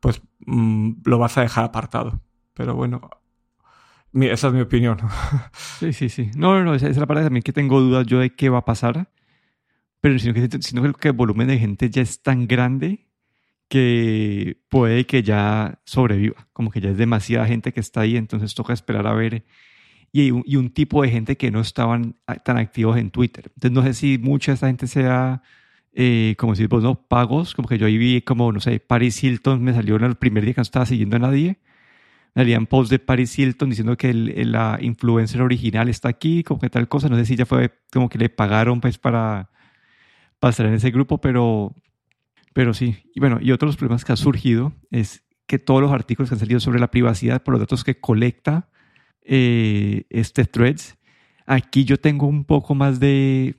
pues 0.00 0.22
mm, 0.46 1.02
lo 1.04 1.18
vas 1.18 1.38
a 1.38 1.42
dejar 1.42 1.64
apartado. 1.64 2.20
Pero 2.54 2.74
bueno, 2.74 3.10
esa 4.12 4.48
es 4.48 4.54
mi 4.54 4.60
opinión. 4.60 4.98
Sí, 5.78 5.94
sí, 5.94 6.08
sí. 6.10 6.30
No, 6.36 6.54
no, 6.54 6.64
no, 6.64 6.74
esa 6.74 6.88
es 6.88 6.98
la 6.98 7.06
parte 7.06 7.22
también 7.22 7.42
que 7.42 7.54
tengo 7.54 7.80
dudas 7.80 8.06
yo 8.06 8.18
de 8.18 8.34
qué 8.34 8.50
va 8.50 8.58
a 8.58 8.64
pasar. 8.64 9.10
Pero 10.00 10.18
sino 10.18 10.34
que, 10.34 10.48
sino 10.60 10.92
que 10.92 11.08
el 11.08 11.14
volumen 11.14 11.48
de 11.48 11.58
gente 11.58 11.88
ya 11.90 12.02
es 12.02 12.22
tan 12.22 12.46
grande 12.46 13.08
que 13.68 14.58
puede 14.68 15.06
que 15.06 15.22
ya 15.22 15.80
sobreviva. 15.84 16.48
Como 16.52 16.70
que 16.70 16.80
ya 16.80 16.90
es 16.90 16.98
demasiada 16.98 17.46
gente 17.46 17.72
que 17.72 17.80
está 17.80 18.02
ahí, 18.02 18.16
entonces 18.16 18.54
toca 18.54 18.72
esperar 18.72 19.06
a 19.06 19.14
ver. 19.14 19.44
Y 20.12 20.32
un, 20.32 20.42
y 20.44 20.56
un 20.56 20.70
tipo 20.70 21.02
de 21.02 21.10
gente 21.10 21.36
que 21.36 21.50
no 21.50 21.60
estaban 21.60 22.16
tan 22.44 22.58
activos 22.58 22.98
en 22.98 23.10
Twitter. 23.10 23.52
Entonces 23.54 23.72
no 23.72 23.82
sé 23.82 23.94
si 23.94 24.18
mucha 24.18 24.52
de 24.52 24.54
esta 24.54 24.66
gente 24.66 24.86
sea, 24.86 25.42
eh, 25.92 26.34
como 26.38 26.54
si 26.56 26.66
vos, 26.66 26.82
no, 26.82 27.06
pagos. 27.08 27.54
Como 27.54 27.68
que 27.68 27.78
yo 27.78 27.86
ahí 27.86 27.96
vi 27.96 28.22
como, 28.22 28.52
no 28.52 28.60
sé, 28.60 28.80
Paris 28.80 29.22
Hilton 29.22 29.62
me 29.62 29.72
salió 29.72 29.96
en 29.96 30.04
el 30.04 30.16
primer 30.16 30.44
día 30.44 30.54
que 30.54 30.58
no 30.60 30.62
estaba 30.62 30.86
siguiendo 30.86 31.16
a 31.16 31.20
nadie 31.20 31.58
Harían 32.34 32.66
post 32.66 32.90
de 32.90 32.98
Paris 32.98 33.38
Hilton 33.38 33.70
diciendo 33.70 33.96
que 33.96 34.10
el, 34.10 34.52
la 34.52 34.78
influencer 34.80 35.42
original 35.42 35.88
está 35.88 36.08
aquí, 36.08 36.42
como 36.44 36.60
que 36.60 36.70
tal 36.70 36.88
cosa. 36.88 37.08
No 37.08 37.16
sé 37.16 37.24
si 37.24 37.36
ya 37.36 37.46
fue 37.46 37.72
como 37.92 38.08
que 38.08 38.18
le 38.18 38.28
pagaron 38.28 38.80
pues 38.80 38.98
para, 38.98 39.50
pasar 40.40 40.66
en 40.66 40.74
ese 40.74 40.90
grupo, 40.90 41.18
pero, 41.18 41.74
pero 42.52 42.74
sí. 42.74 43.04
Y 43.14 43.20
bueno, 43.20 43.38
y 43.40 43.52
otro 43.52 43.66
de 43.66 43.70
los 43.70 43.76
problemas 43.76 44.04
que 44.04 44.12
ha 44.12 44.16
surgido 44.16 44.72
es 44.90 45.22
que 45.46 45.58
todos 45.58 45.80
los 45.80 45.92
artículos 45.92 46.30
que 46.30 46.34
han 46.34 46.40
salido 46.40 46.58
sobre 46.58 46.80
la 46.80 46.90
privacidad 46.90 47.42
por 47.42 47.52
los 47.52 47.60
datos 47.60 47.84
que 47.84 48.00
colecta 48.00 48.68
eh, 49.22 50.06
este 50.10 50.44
Threads, 50.46 50.96
aquí 51.46 51.84
yo 51.84 51.98
tengo 51.98 52.26
un 52.26 52.44
poco 52.44 52.74
más 52.74 52.98
de, 52.98 53.56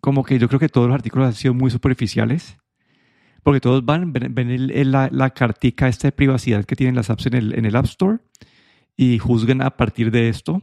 como 0.00 0.24
que 0.24 0.38
yo 0.38 0.48
creo 0.48 0.58
que 0.58 0.68
todos 0.68 0.88
los 0.88 0.94
artículos 0.94 1.28
han 1.28 1.34
sido 1.34 1.54
muy 1.54 1.70
superficiales 1.70 2.56
porque 3.42 3.60
todos 3.60 3.84
van, 3.84 4.12
ven, 4.12 4.92
la, 4.92 5.08
la, 5.12 5.30
cartica 5.30 5.88
esta 5.88 6.08
de 6.08 6.12
privacidad 6.12 6.64
que 6.64 6.76
tienen 6.76 6.94
las 6.94 7.10
apps 7.10 7.26
en 7.26 7.34
el, 7.34 7.58
en 7.58 7.64
el 7.64 7.76
App 7.76 7.86
Store 7.86 8.18
y 8.96 9.18
juzgan 9.18 9.62
a 9.62 9.76
partir 9.76 10.10
de 10.10 10.28
esto. 10.28 10.62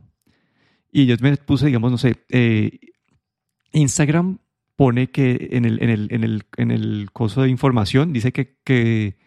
Y 0.91 1.05
yo 1.05 1.15
me 1.21 1.35
puse, 1.37 1.67
digamos, 1.67 1.91
no 1.91 1.97
sé, 1.97 2.17
eh, 2.29 2.79
Instagram 3.71 4.39
pone 4.75 5.07
que 5.07 5.49
en 5.51 5.65
el, 5.65 5.81
en 5.81 5.89
el, 5.89 6.07
en 6.11 6.23
el, 6.23 6.43
en 6.57 6.71
el 6.71 7.09
coso 7.11 7.41
de 7.41 7.49
información 7.49 8.13
dice 8.13 8.31
que, 8.31 8.57
que, 8.63 9.17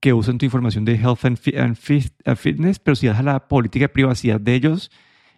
que 0.00 0.12
usan 0.12 0.38
tu 0.38 0.44
información 0.44 0.84
de 0.84 0.94
health 0.96 1.24
and, 1.24 1.76
fitness, 2.36 2.78
pero 2.78 2.94
si 2.94 3.06
das 3.06 3.18
a 3.18 3.22
la 3.22 3.48
política 3.48 3.84
de 3.84 3.88
privacidad 3.88 4.40
de 4.40 4.54
ellos, 4.54 4.90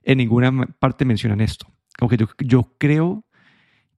en 0.03 0.19
ninguna 0.19 0.67
parte 0.79 1.05
mencionan 1.05 1.41
esto. 1.41 1.67
Como 1.99 2.09
que 2.09 2.17
yo, 2.17 2.27
yo 2.39 2.75
creo 2.79 3.25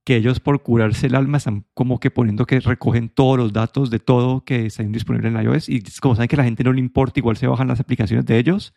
que 0.06 0.14
ellos 0.14 0.38
por 0.38 0.62
curarse 0.62 1.08
el 1.08 1.16
alma 1.16 1.38
están 1.38 1.64
como 1.74 1.98
que 1.98 2.12
poniendo 2.12 2.46
que 2.46 2.60
recogen 2.60 3.08
todos 3.08 3.36
los 3.36 3.52
datos 3.52 3.90
de 3.90 3.98
todo 3.98 4.44
que 4.44 4.66
están 4.66 4.92
disponibles 4.92 5.34
en 5.34 5.42
iOS 5.42 5.68
y 5.68 5.82
como 6.00 6.14
saben 6.14 6.28
que 6.28 6.36
a 6.36 6.38
la 6.38 6.44
gente 6.44 6.62
no 6.62 6.72
le 6.72 6.78
importa, 6.78 7.18
igual 7.18 7.36
se 7.36 7.48
bajan 7.48 7.66
las 7.66 7.80
aplicaciones 7.80 8.24
de 8.24 8.38
ellos. 8.38 8.72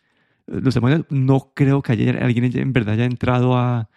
Los 0.48 0.76
no 1.08 1.52
creo 1.54 1.82
que 1.82 1.92
haya, 1.92 2.24
alguien 2.24 2.50
en 2.52 2.72
verdad 2.72 2.94
haya 2.94 3.04
entrado 3.04 3.56
a, 3.56 3.90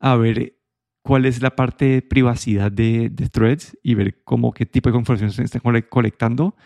a 0.00 0.16
ver 0.16 0.54
cuál 1.02 1.26
es 1.26 1.42
la 1.42 1.54
parte 1.54 1.84
de 1.84 2.00
privacidad 2.00 2.72
de, 2.72 3.10
de, 3.10 3.28
Threads 3.28 3.76
y 3.82 3.92
ver 3.92 4.22
cómo 4.24 4.54
qué 4.54 4.64
tipo 4.64 4.90
de 4.90 4.96
información 4.96 5.30
se 5.30 5.42
están 5.42 5.60
colectando. 5.90 6.56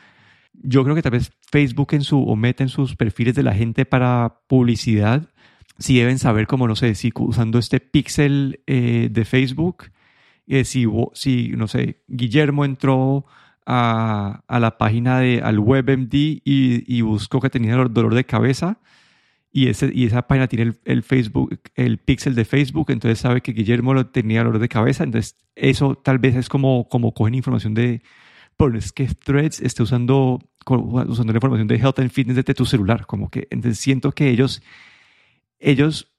Yo 0.52 0.84
creo 0.84 0.94
que 0.94 1.02
tal 1.02 1.12
vez 1.12 1.32
Facebook 1.50 1.94
en 1.94 2.04
su 2.04 2.22
o 2.22 2.36
Meta 2.36 2.62
en 2.62 2.68
sus 2.68 2.94
perfiles 2.94 3.34
de 3.34 3.42
la 3.42 3.54
gente 3.54 3.86
para 3.86 4.42
publicidad 4.46 5.28
si 5.80 5.98
deben 5.98 6.20
saber, 6.20 6.46
como 6.46 6.68
no 6.68 6.76
sé, 6.76 6.94
si 6.94 7.12
usando 7.18 7.58
este 7.58 7.80
pixel 7.80 8.60
eh, 8.68 9.08
de 9.10 9.24
Facebook, 9.24 9.86
eh, 10.46 10.64
si, 10.64 10.86
si, 11.14 11.48
no 11.50 11.68
sé, 11.68 12.02
Guillermo 12.08 12.64
entró 12.64 13.26
a, 13.66 14.42
a, 14.46 14.60
la 14.60 14.78
página 14.78 15.18
de 15.20 15.40
al 15.42 15.58
WebMD 15.58 16.14
y, 16.14 16.42
y 16.86 17.00
buscó 17.02 17.40
que 17.40 17.50
tenía 17.50 17.76
dolor 17.76 18.14
de 18.14 18.24
cabeza 18.24 18.78
y, 19.52 19.68
ese, 19.68 19.90
y 19.92 20.06
esa 20.06 20.22
página 20.22 20.48
tiene 20.48 20.64
el, 20.64 20.80
el, 20.84 21.02
Facebook, 21.02 21.60
el 21.74 21.98
pixel 21.98 22.34
de 22.34 22.44
Facebook, 22.44 22.90
entonces 22.90 23.18
sabe 23.18 23.42
que 23.42 23.52
Guillermo 23.52 23.92
lo 23.94 24.06
tenía 24.06 24.42
dolor 24.42 24.58
de 24.58 24.68
cabeza, 24.68 25.04
entonces 25.04 25.36
eso 25.54 25.94
tal 25.94 26.18
vez 26.18 26.34
es 26.36 26.48
como, 26.48 26.88
como 26.88 27.12
cogen 27.12 27.34
información 27.34 27.74
de, 27.74 28.02
por 28.56 28.76
es 28.76 28.92
que 28.92 29.06
Threads 29.06 29.60
esté 29.60 29.82
usando, 29.82 30.38
usando 30.66 31.32
la 31.32 31.36
información 31.36 31.68
de 31.68 31.76
Health 31.76 31.98
and 31.98 32.10
Fitness 32.10 32.36
desde 32.36 32.54
tu 32.54 32.64
celular, 32.64 33.06
como 33.06 33.30
que 33.30 33.46
entonces 33.50 33.78
siento 33.78 34.12
que 34.12 34.30
ellos, 34.30 34.62
ellos 35.58 36.11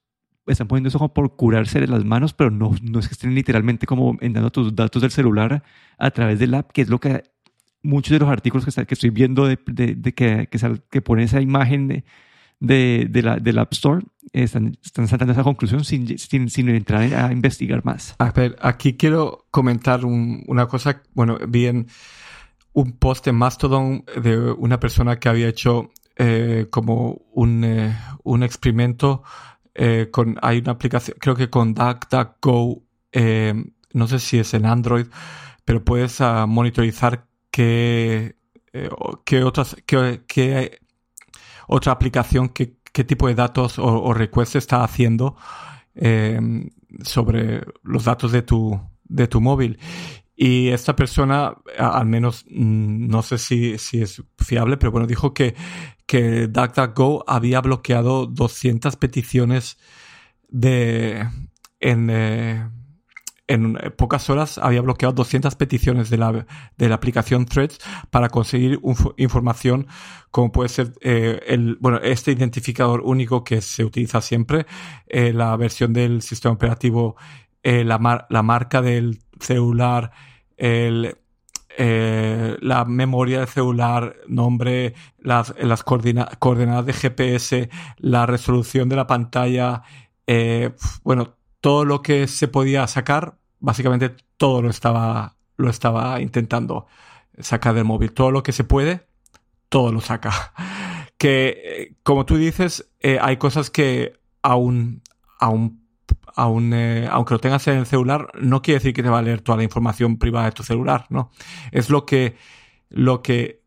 están 0.48 0.68
poniendo 0.68 0.90
eso 0.90 0.98
como 1.00 1.14
por 1.14 1.36
curarse 1.36 1.86
las 1.88 2.04
manos, 2.06 2.34
pero 2.34 2.52
no, 2.52 2.76
no 2.82 3.00
es 3.00 3.08
que 3.08 3.14
estén 3.14 3.34
literalmente 3.36 3.86
como 3.86 4.18
entrando 4.22 4.52
tus 4.52 4.76
datos 4.76 5.02
del 5.02 5.12
celular 5.12 5.64
a 5.98 6.12
través 6.12 6.40
del 6.40 6.54
app, 6.54 6.72
que 6.72 6.82
es 6.82 6.90
lo 6.90 7.00
que 7.00 7.24
muchos 7.82 8.12
de 8.12 8.20
los 8.20 8.30
artículos 8.30 8.66
que, 8.66 8.86
que 8.86 8.94
estoy 8.94 9.10
viendo 9.10 9.46
de, 9.46 9.60
de, 9.66 9.96
de 9.96 10.14
que, 10.14 10.48
que, 10.48 10.58
sal, 10.58 10.84
que 10.90 11.02
pone 11.02 11.24
esa 11.24 11.42
imagen 11.42 11.88
de, 11.88 12.04
de, 12.60 13.08
de 13.10 13.22
la, 13.22 13.38
del 13.38 13.60
App 13.60 13.74
Store 13.74 14.04
están, 14.32 14.78
están 14.84 15.08
saltando 15.08 15.34
esa 15.34 15.44
conclusión 15.44 15.84
sin, 15.84 16.18
sin, 16.18 16.50
sin, 16.50 16.70
entrar 16.70 17.02
a 17.14 17.32
investigar 17.32 17.84
más. 17.84 18.16
A 18.20 18.32
ver, 18.32 18.56
aquí 18.62 18.94
quiero 18.94 19.46
comentar 19.52 20.06
un, 20.06 20.44
una 20.48 20.68
cosa. 20.68 21.04
Bueno, 21.14 21.38
vi 21.48 21.68
en 21.68 21.88
un 22.72 22.94
post 22.94 23.28
en 23.28 23.36
Mastodon 23.36 24.06
de 24.22 24.38
una 24.38 24.80
persona 24.80 25.20
que 25.20 25.30
había 25.30 25.48
hecho 25.48 25.92
eh, 26.16 26.68
como 26.70 27.22
un, 27.34 27.64
eh, 27.64 27.96
un 28.24 28.44
experimento 28.44 29.24
eh, 29.76 30.10
con, 30.12 30.38
hay 30.42 30.60
una 30.60 30.74
aplicación, 30.74 31.18
creo 31.20 31.36
que 31.36 31.50
con 31.50 31.74
DuckDuckGo, 31.74 32.84
eh, 33.12 33.54
no 33.94 34.08
sé 34.08 34.20
si 34.20 34.40
es 34.40 34.54
en 34.54 34.66
Android, 34.66 35.08
pero 35.66 35.84
puedes 35.84 36.20
uh, 36.20 36.46
monitorizar 36.48 37.26
qué, 37.52 38.36
eh, 38.74 38.90
qué 39.26 39.44
otras, 39.44 39.76
qué 39.86 40.80
otra 41.68 41.92
aplicación, 41.92 42.50
qué, 42.50 42.78
qué 42.92 43.04
tipo 43.04 43.28
de 43.28 43.36
datos 43.36 43.80
o, 43.80 43.86
o 43.86 44.14
requests 44.14 44.56
está 44.56 44.84
haciendo 44.84 45.36
eh, 45.96 46.40
sobre 47.04 47.66
los 47.84 48.06
datos 48.06 48.32
de 48.32 48.42
tu, 48.42 48.80
de 49.04 49.28
tu 49.28 49.42
móvil. 49.42 49.80
Y 50.36 50.70
esta 50.70 50.96
persona, 50.96 51.56
al 51.78 52.06
menos 52.06 52.46
mm, 52.50 53.08
no 53.08 53.22
sé 53.22 53.38
si, 53.38 53.78
si 53.78 54.02
es 54.02 54.24
fiable, 54.38 54.78
pero 54.78 54.92
bueno, 54.92 55.08
dijo 55.08 55.34
que, 55.34 55.56
que 56.06 56.48
DuckDuckGo 56.48 57.24
había 57.28 57.62
bloqueado 57.62 58.26
200 58.26 58.96
peticiones 58.96 59.78
de, 60.50 61.28
en, 61.80 62.10
eh, 62.10 62.68
en 63.48 63.78
pocas 63.98 64.30
horas 64.30 64.58
había 64.58 64.82
bloqueado 64.82 65.14
200 65.14 65.56
peticiones 65.56 66.10
de 66.10 66.18
la, 66.18 66.46
de 66.78 66.90
la 66.90 66.96
aplicación 66.96 67.46
Threads 67.46 67.80
para 68.10 68.30
conseguir 68.30 68.80
información 69.18 69.88
como 70.32 70.52
puede 70.52 70.70
ser 70.70 70.94
eh, 71.02 71.42
el, 71.48 71.78
bueno, 71.80 72.00
este 72.02 72.32
identificador 72.32 73.02
único 73.02 73.44
que 73.44 73.62
se 73.62 73.84
utiliza 73.84 74.20
siempre, 74.22 74.66
eh, 75.08 75.32
la 75.32 75.56
versión 75.58 75.94
del 75.94 76.24
sistema 76.24 76.56
operativo, 76.56 77.16
eh, 77.62 77.84
la, 77.84 78.26
la 78.30 78.44
marca 78.44 78.82
del 78.82 79.20
celular, 79.44 80.12
el, 80.58 81.18
eh, 81.78 82.58
la 82.62 82.86
memoria 82.86 83.40
del 83.40 83.48
celular, 83.48 84.16
nombre, 84.28 84.94
las, 85.20 85.54
las 85.60 85.84
coordenadas 85.84 86.86
de 86.86 86.94
GPS, 86.94 87.70
la 87.98 88.26
resolución 88.26 88.90
de 88.90 88.96
la 88.96 89.08
pantalla, 89.08 89.84
eh, 90.28 90.72
bueno, 91.04 91.36
todo 91.62 91.86
lo 91.86 92.02
que 92.02 92.28
se 92.28 92.48
podía 92.48 92.86
sacar, 92.88 93.38
básicamente 93.60 94.16
todo 94.38 94.62
lo 94.62 94.70
estaba, 94.70 95.36
lo 95.58 95.70
estaba 95.70 96.22
intentando 96.22 96.88
sacar 97.40 97.74
del 97.74 97.86
móvil. 97.86 98.12
Todo 98.14 98.32
lo 98.32 98.44
que 98.44 98.52
se 98.52 98.64
puede, 98.64 99.08
todo 99.70 99.92
lo 99.92 100.02
saca. 100.02 100.54
Que, 101.16 101.96
como 102.04 102.26
tú 102.26 102.36
dices, 102.36 102.90
eh, 103.00 103.18
hay 103.22 103.38
cosas 103.38 103.70
que 103.70 104.20
aún, 104.42 105.02
aún 105.40 105.83
eh, 106.36 107.08
aunque 107.12 107.34
lo 107.34 107.40
tengas 107.40 107.68
en 107.68 107.78
el 107.78 107.86
celular, 107.86 108.28
no 108.40 108.62
quiere 108.62 108.80
decir 108.80 108.94
que 108.94 109.04
te 109.04 109.10
va 109.10 109.20
a 109.20 109.22
leer 109.22 109.42
toda 109.42 109.58
la 109.58 109.64
información 109.64 110.18
privada 110.18 110.46
de 110.46 110.52
tu 110.52 110.64
celular, 110.64 111.06
¿no? 111.10 111.32
Es 111.72 111.90
lo 111.90 112.06
que, 112.06 112.38
lo 112.90 113.22
que 113.22 113.62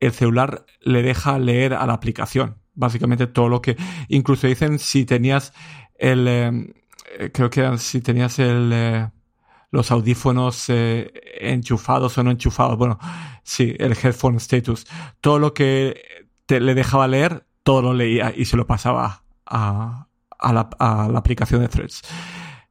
el 0.00 0.12
celular 0.12 0.64
le 0.80 1.02
deja 1.02 1.38
leer 1.38 1.74
a 1.74 1.86
la 1.86 1.92
aplicación. 1.92 2.56
Básicamente 2.74 3.26
todo 3.26 3.48
lo 3.48 3.60
que, 3.60 3.76
incluso 4.08 4.46
dicen 4.46 4.78
si 4.78 5.04
tenías 5.04 5.52
el, 5.98 6.26
eh, 7.18 7.30
creo 7.32 7.50
que 7.50 7.78
si 7.78 8.00
tenías 8.00 8.38
el, 8.38 8.70
eh, 8.72 9.10
los 9.70 9.90
audífonos 9.90 10.68
eh, 10.68 11.12
enchufados 11.40 12.16
o 12.18 12.22
no 12.22 12.30
enchufados, 12.30 12.78
bueno, 12.78 12.98
sí, 13.42 13.74
el 13.78 13.92
headphone 13.92 14.36
status, 14.36 14.86
todo 15.20 15.38
lo 15.38 15.52
que 15.54 16.00
le 16.48 16.74
dejaba 16.74 17.08
leer, 17.08 17.46
todo 17.62 17.82
lo 17.82 17.94
leía 17.94 18.32
y 18.34 18.46
se 18.46 18.56
lo 18.56 18.66
pasaba 18.66 19.24
a, 19.46 20.06
a 20.40 20.52
la, 20.52 21.18
aplicación 21.18 21.60
de 21.60 21.68
Threads. 21.68 22.02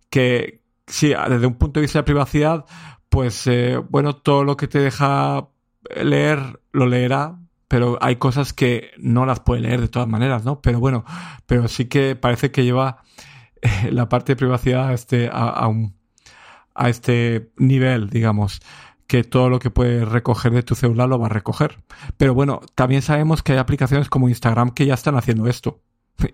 Que 0.09 0.61
sí, 0.87 1.13
desde 1.29 1.47
un 1.47 1.55
punto 1.55 1.79
de 1.79 1.83
vista 1.83 1.99
de 1.99 2.03
privacidad, 2.03 2.65
pues 3.09 3.47
eh, 3.47 3.77
bueno, 3.89 4.15
todo 4.15 4.43
lo 4.43 4.57
que 4.57 4.67
te 4.67 4.79
deja 4.79 5.49
leer 5.95 6.61
lo 6.71 6.87
leerá, 6.87 7.39
pero 7.67 7.97
hay 8.01 8.17
cosas 8.17 8.53
que 8.53 8.91
no 8.97 9.25
las 9.25 9.39
puede 9.41 9.61
leer 9.61 9.81
de 9.81 9.87
todas 9.87 10.07
maneras, 10.07 10.43
¿no? 10.43 10.61
Pero 10.61 10.79
bueno, 10.79 11.05
pero 11.45 11.67
sí 11.67 11.85
que 11.85 12.15
parece 12.15 12.51
que 12.51 12.63
lleva 12.63 13.03
eh, 13.61 13.91
la 13.91 14.09
parte 14.09 14.33
de 14.33 14.37
privacidad 14.37 14.89
a 14.89 14.93
este, 14.93 15.27
a, 15.27 15.49
a, 15.49 15.67
un, 15.67 15.95
a 16.73 16.89
este 16.89 17.51
nivel, 17.57 18.09
digamos 18.09 18.61
que 19.07 19.23
todo 19.23 19.49
lo 19.49 19.57
que 19.57 19.71
puedes 19.71 20.07
recoger 20.07 20.51
de 20.51 20.61
tu 20.61 20.75
celular 20.75 21.09
lo 21.09 21.17
va 21.17 21.25
a 21.25 21.29
recoger. 21.29 21.79
Pero 22.17 22.35
bueno, 22.35 22.61
también 22.75 23.01
sabemos 23.01 23.41
que 23.41 23.53
hay 23.53 23.57
aplicaciones 23.57 24.07
como 24.07 24.29
Instagram 24.29 24.69
que 24.69 24.85
ya 24.85 24.93
están 24.93 25.15
haciendo 25.15 25.47
esto 25.47 25.81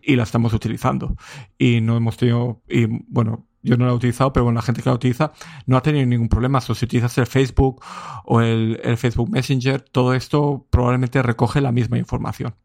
y 0.02 0.16
la 0.16 0.24
estamos 0.24 0.54
utilizando. 0.54 1.16
Y 1.58 1.82
no 1.82 1.98
hemos 1.98 2.18
tenido, 2.18 2.62
y 2.68 2.86
bueno, 2.86 3.48
yo 3.62 3.78
no 3.78 3.86
la 3.86 3.92
he 3.92 3.96
utilizado, 3.96 4.32
pero 4.32 4.44
bueno, 4.44 4.58
la 4.58 4.62
gente 4.62 4.82
que 4.82 4.90
la 4.90 4.96
utiliza 4.96 5.32
no 5.66 5.76
ha 5.78 5.82
tenido 5.82 6.06
ningún 6.06 6.30
problema. 6.30 6.60
O 6.60 6.76
si 6.76 6.86
utilizas 6.86 7.18
el 7.18 7.26
Facebook 7.26 7.84
o 8.26 8.42
el, 8.42 8.80
el 8.84 8.98
Facebook 8.98 9.30
Messenger, 9.30 9.82
todo 9.82 10.14
esto 10.14 10.68
probablemente 10.70 11.22
recoge 11.24 11.62
la 11.62 11.72
misma 11.72 11.98
información. 11.98 12.56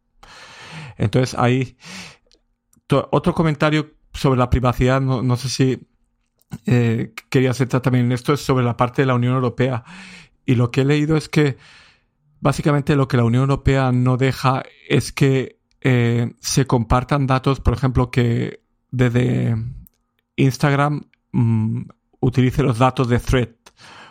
Entonces, 0.98 1.35
ahí, 1.38 1.76
otro 3.11 3.35
comentario 3.35 3.94
sobre 4.12 4.38
la 4.38 4.50
privacidad, 4.50 5.00
no, 5.00 5.22
no 5.22 5.37
sé 5.37 5.48
si 5.48 5.88
eh, 6.66 7.14
quería 7.30 7.52
hacer 7.52 7.68
también 7.68 8.12
esto, 8.12 8.33
es 8.33 8.40
sobre 8.40 8.64
la 8.64 8.76
parte 8.76 9.02
de 9.02 9.06
la 9.06 9.14
Unión 9.14 9.35
Europea. 9.35 9.85
Y 10.44 10.56
lo 10.56 10.70
que 10.70 10.83
he 10.83 10.85
leído 10.85 11.16
es 11.16 11.28
que 11.28 11.56
básicamente 12.40 12.96
lo 12.96 13.09
que 13.09 13.16
la 13.16 13.24
Unión 13.24 13.42
Europea 13.42 13.92
no 13.92 14.16
deja 14.16 14.62
es 14.88 15.12
que 15.12 15.60
eh, 15.81 16.35
se 16.40 16.66
compartan 16.66 17.27
datos, 17.27 17.61
por 17.61 17.75
ejemplo, 17.75 18.11
que 18.11 18.62
desde 18.90 19.57
Instagram 20.37 21.09
mmm, 21.33 21.83
utilice 22.21 22.62
los 22.62 22.79
datos 22.79 23.09
de 23.09 23.19
Thread 23.19 23.51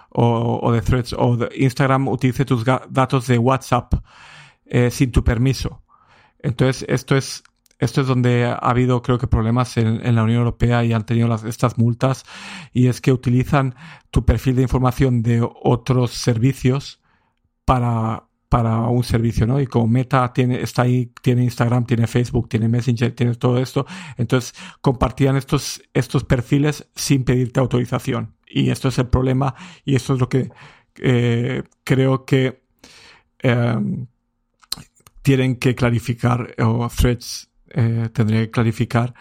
o, 0.09 0.59
o, 0.61 0.71
de 0.71 0.81
Threads 0.81 1.13
o 1.13 1.37
Instagram 1.55 2.07
utilice 2.07 2.45
tus 2.45 2.63
datos 2.65 3.27
de 3.27 3.37
WhatsApp 3.37 3.93
eh, 4.65 4.91
sin 4.91 5.11
tu 5.11 5.23
permiso. 5.23 5.83
Entonces, 6.39 6.85
esto 6.89 7.15
es, 7.15 7.43
esto 7.79 8.01
es 8.01 8.07
donde 8.07 8.45
ha 8.45 8.53
habido, 8.53 9.01
creo 9.01 9.17
que, 9.17 9.27
problemas 9.27 9.77
en, 9.77 10.15
la 10.15 10.23
Unión 10.23 10.39
Europea 10.39 10.83
y 10.83 10.93
han 10.93 11.05
tenido 11.05 11.33
estas 11.45 11.77
multas 11.77 12.25
y 12.73 12.87
es 12.87 13.01
que 13.01 13.11
utilizan 13.11 13.75
tu 14.11 14.25
perfil 14.25 14.55
de 14.55 14.63
información 14.63 15.21
de 15.21 15.41
otros 15.41 16.11
servicios 16.11 17.01
para 17.65 18.28
para 18.49 18.79
un 18.79 19.03
servicio, 19.03 19.45
¿no? 19.45 19.61
Y 19.61 19.67
como 19.67 19.87
Meta 19.87 20.33
tiene, 20.33 20.61
está 20.61 20.81
ahí, 20.81 21.11
tiene 21.21 21.43
Instagram, 21.43 21.85
tiene 21.85 22.07
Facebook, 22.07 22.49
tiene 22.49 22.67
Messenger, 22.67 23.13
tiene 23.13 23.35
todo 23.35 23.59
esto, 23.59 23.85
entonces 24.17 24.55
compartían 24.81 25.37
estos, 25.37 25.81
estos 25.93 26.23
perfiles 26.23 26.89
sin 26.95 27.23
pedirte 27.23 27.59
autorización. 27.59 28.35
Y 28.47 28.71
esto 28.71 28.87
es 28.87 28.97
el 28.97 29.07
problema 29.07 29.53
y 29.85 29.95
esto 29.95 30.15
es 30.15 30.19
lo 30.19 30.27
que 30.27 30.49
eh, 30.95 31.63
creo 31.83 32.25
que 32.25 32.63
eh, 33.43 33.77
tienen 35.21 35.57
que 35.57 35.75
clarificar, 35.75 36.55
o 36.57 36.89
Threads 36.89 37.51
eh, 37.69 38.09
tendría 38.11 38.41
que 38.41 38.49
clarificar 38.49 39.13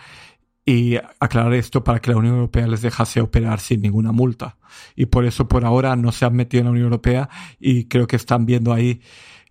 y 0.69 0.99
aclarar 1.19 1.55
esto 1.55 1.83
para 1.83 1.99
que 1.99 2.11
la 2.11 2.19
Unión 2.19 2.35
Europea 2.35 2.67
les 2.67 2.83
dejase 2.83 3.23
operar 3.23 3.59
sin 3.59 3.81
ninguna 3.81 4.13
multa. 4.13 4.59
Y 4.95 5.07
por 5.07 5.25
eso 5.25 5.49
por 5.49 5.65
ahora 5.65 5.97
no 5.97 6.13
se 6.13 6.27
han 6.27 6.37
metido 6.37 6.61
en 6.61 6.65
la 6.67 6.71
Unión 6.73 6.85
Europea 6.85 7.31
y 7.59 7.85
creo 7.85 8.07
que 8.07 8.17
están 8.17 8.45
viendo 8.45 8.75
ahí 8.75 9.01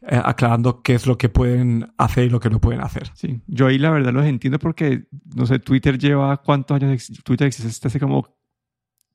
eh, 0.03 0.21
aclarando 0.23 0.83
qué 0.83 0.93
es 0.93 1.07
lo 1.07 1.17
que 1.17 1.27
pueden 1.27 1.91
hacer 1.97 2.25
y 2.25 2.29
lo 2.29 2.39
que 2.39 2.51
no 2.51 2.61
pueden 2.61 2.81
hacer. 2.81 3.09
Sí, 3.15 3.41
yo 3.47 3.65
ahí 3.65 3.79
la 3.79 3.89
verdad 3.89 4.13
los 4.13 4.27
entiendo 4.27 4.59
porque, 4.59 5.07
no 5.35 5.47
sé, 5.47 5.57
Twitter 5.57 5.97
lleva 5.97 6.37
cuántos 6.37 6.79
años, 6.79 7.11
Twitter 7.23 7.47
existe 7.47 7.87
hace 7.87 7.99
como 7.99 8.37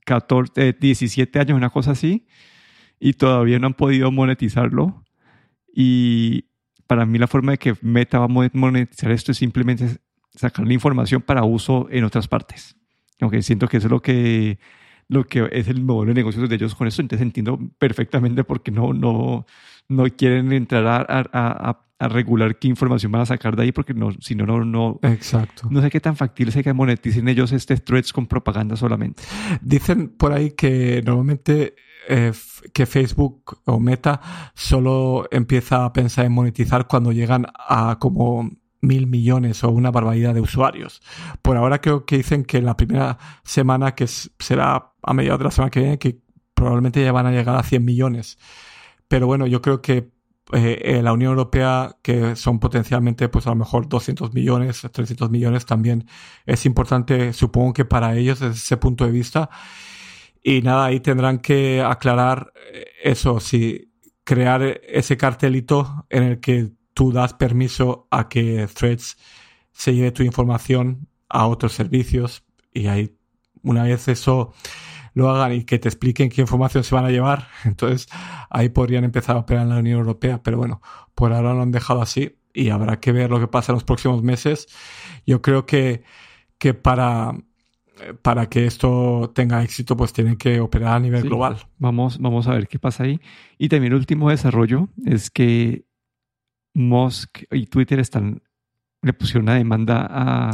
14, 0.04 0.70
eh, 0.70 0.76
17 0.80 1.38
años, 1.38 1.56
una 1.56 1.70
cosa 1.70 1.92
así, 1.92 2.26
y 2.98 3.12
todavía 3.12 3.60
no 3.60 3.68
han 3.68 3.74
podido 3.74 4.10
monetizarlo. 4.10 5.04
Y 5.72 6.46
para 6.88 7.06
mí 7.06 7.20
la 7.20 7.28
forma 7.28 7.52
de 7.52 7.58
que 7.58 7.76
Meta 7.80 8.18
va 8.18 8.24
a 8.24 8.48
monetizar 8.52 9.12
esto 9.12 9.30
es 9.30 9.38
simplemente 9.38 10.00
sacar 10.34 10.66
la 10.66 10.72
información 10.72 11.22
para 11.22 11.44
uso 11.44 11.88
en 11.90 12.04
otras 12.04 12.28
partes. 12.28 12.76
Aunque 13.20 13.42
siento 13.42 13.68
que 13.68 13.76
eso 13.76 13.86
es 13.86 13.90
lo 13.90 14.02
que, 14.02 14.58
lo 15.08 15.24
que 15.24 15.48
es 15.52 15.68
el 15.68 15.82
modelo 15.82 16.10
de 16.10 16.14
negocios 16.14 16.48
de 16.48 16.54
ellos 16.54 16.74
con 16.74 16.88
eso. 16.88 17.02
Entonces 17.02 17.24
entiendo 17.24 17.58
perfectamente 17.78 18.44
por 18.44 18.62
qué 18.62 18.70
no, 18.70 18.92
no, 18.92 19.46
no 19.88 20.04
quieren 20.16 20.52
entrar 20.52 20.86
a, 20.86 21.04
a, 21.32 21.84
a, 21.98 22.08
regular 22.08 22.58
qué 22.58 22.66
información 22.66 23.12
van 23.12 23.22
a 23.22 23.26
sacar 23.26 23.54
de 23.54 23.62
ahí, 23.62 23.72
porque 23.72 23.94
no, 23.94 24.10
si 24.18 24.34
no, 24.34 24.44
no, 24.44 24.64
no, 24.64 24.98
Exacto. 25.02 25.68
no 25.70 25.80
sé 25.80 25.88
qué 25.88 26.00
tan 26.00 26.16
factible 26.16 26.50
sea 26.50 26.64
que 26.64 26.72
moneticen 26.72 27.28
ellos 27.28 27.52
este 27.52 27.76
threads 27.76 28.12
con 28.12 28.26
propaganda 28.26 28.74
solamente. 28.74 29.22
Dicen 29.60 30.08
por 30.08 30.32
ahí 30.32 30.50
que 30.50 31.00
normalmente 31.04 31.76
eh, 32.08 32.32
que 32.72 32.86
Facebook 32.86 33.60
o 33.66 33.78
Meta 33.78 34.20
solo 34.54 35.28
empieza 35.30 35.84
a 35.84 35.92
pensar 35.92 36.24
en 36.24 36.32
monetizar 36.32 36.88
cuando 36.88 37.12
llegan 37.12 37.46
a 37.54 37.98
como 38.00 38.50
mil 38.82 39.06
millones 39.06 39.64
o 39.64 39.70
una 39.70 39.90
barbaridad 39.90 40.34
de 40.34 40.40
usuarios. 40.40 41.00
Por 41.40 41.56
ahora 41.56 41.80
creo 41.80 42.04
que 42.04 42.18
dicen 42.18 42.44
que 42.44 42.60
la 42.60 42.76
primera 42.76 43.16
semana, 43.44 43.94
que 43.94 44.06
será 44.06 44.92
a 45.02 45.14
mediados 45.14 45.38
de 45.38 45.44
la 45.44 45.50
semana 45.50 45.70
que 45.70 45.80
viene, 45.80 45.98
que 45.98 46.20
probablemente 46.52 47.02
ya 47.02 47.12
van 47.12 47.26
a 47.26 47.30
llegar 47.30 47.56
a 47.56 47.62
100 47.62 47.84
millones. 47.84 48.38
Pero 49.08 49.26
bueno, 49.26 49.46
yo 49.46 49.62
creo 49.62 49.80
que 49.80 50.10
eh, 50.52 51.00
la 51.02 51.12
Unión 51.12 51.30
Europea, 51.30 51.96
que 52.02 52.36
son 52.36 52.58
potencialmente, 52.58 53.28
pues 53.28 53.46
a 53.46 53.50
lo 53.50 53.56
mejor 53.56 53.88
200 53.88 54.34
millones, 54.34 54.86
300 54.92 55.30
millones, 55.30 55.64
también 55.64 56.06
es 56.44 56.66
importante, 56.66 57.32
supongo 57.32 57.72
que 57.72 57.84
para 57.84 58.16
ellos 58.16 58.40
desde 58.40 58.54
ese 58.54 58.76
punto 58.76 59.06
de 59.06 59.12
vista. 59.12 59.48
Y 60.42 60.62
nada, 60.62 60.86
ahí 60.86 61.00
tendrán 61.00 61.38
que 61.38 61.80
aclarar 61.82 62.52
eh, 62.72 62.86
eso, 63.04 63.40
si 63.40 63.92
crear 64.24 64.62
ese 64.62 65.16
cartelito 65.16 66.06
en 66.10 66.22
el 66.24 66.40
que 66.40 66.72
tú 66.94 67.12
das 67.12 67.34
permiso 67.34 68.06
a 68.10 68.28
que 68.28 68.66
Threads 68.72 69.16
se 69.72 69.94
lleve 69.94 70.12
tu 70.12 70.22
información 70.22 71.08
a 71.28 71.46
otros 71.46 71.72
servicios 71.72 72.44
y 72.72 72.86
ahí 72.86 73.16
una 73.62 73.84
vez 73.84 74.08
eso 74.08 74.52
lo 75.14 75.30
hagan 75.30 75.52
y 75.52 75.64
que 75.64 75.78
te 75.78 75.88
expliquen 75.88 76.30
qué 76.30 76.40
información 76.40 76.84
se 76.84 76.94
van 76.94 77.04
a 77.04 77.10
llevar, 77.10 77.48
entonces 77.64 78.08
ahí 78.50 78.68
podrían 78.68 79.04
empezar 79.04 79.36
a 79.36 79.40
operar 79.40 79.64
en 79.64 79.70
la 79.70 79.78
Unión 79.78 79.98
Europea, 79.98 80.42
pero 80.42 80.56
bueno, 80.56 80.80
por 81.14 81.32
ahora 81.32 81.54
lo 81.54 81.62
han 81.62 81.70
dejado 81.70 82.02
así 82.02 82.38
y 82.54 82.70
habrá 82.70 83.00
que 83.00 83.12
ver 83.12 83.30
lo 83.30 83.40
que 83.40 83.48
pasa 83.48 83.72
en 83.72 83.76
los 83.76 83.84
próximos 83.84 84.22
meses. 84.22 84.66
Yo 85.26 85.40
creo 85.40 85.64
que, 85.64 86.02
que 86.58 86.74
para, 86.74 87.34
para 88.20 88.48
que 88.48 88.66
esto 88.66 89.32
tenga 89.34 89.62
éxito, 89.62 89.96
pues 89.96 90.12
tienen 90.12 90.36
que 90.36 90.60
operar 90.60 90.96
a 90.96 91.00
nivel 91.00 91.22
global. 91.22 91.56
Vamos, 91.78 92.18
vamos 92.18 92.46
a 92.46 92.52
ver 92.52 92.68
qué 92.68 92.78
pasa 92.78 93.04
ahí. 93.04 93.20
Y 93.58 93.68
también 93.68 93.92
el 93.92 93.98
último 93.98 94.30
desarrollo 94.30 94.88
es 95.06 95.30
que 95.30 95.86
Musk 96.74 97.44
y 97.50 97.66
Twitter 97.66 97.98
están, 97.98 98.42
le 99.02 99.12
pusieron 99.12 99.44
una 99.44 99.54
demanda 99.54 100.06
a, 100.08 100.50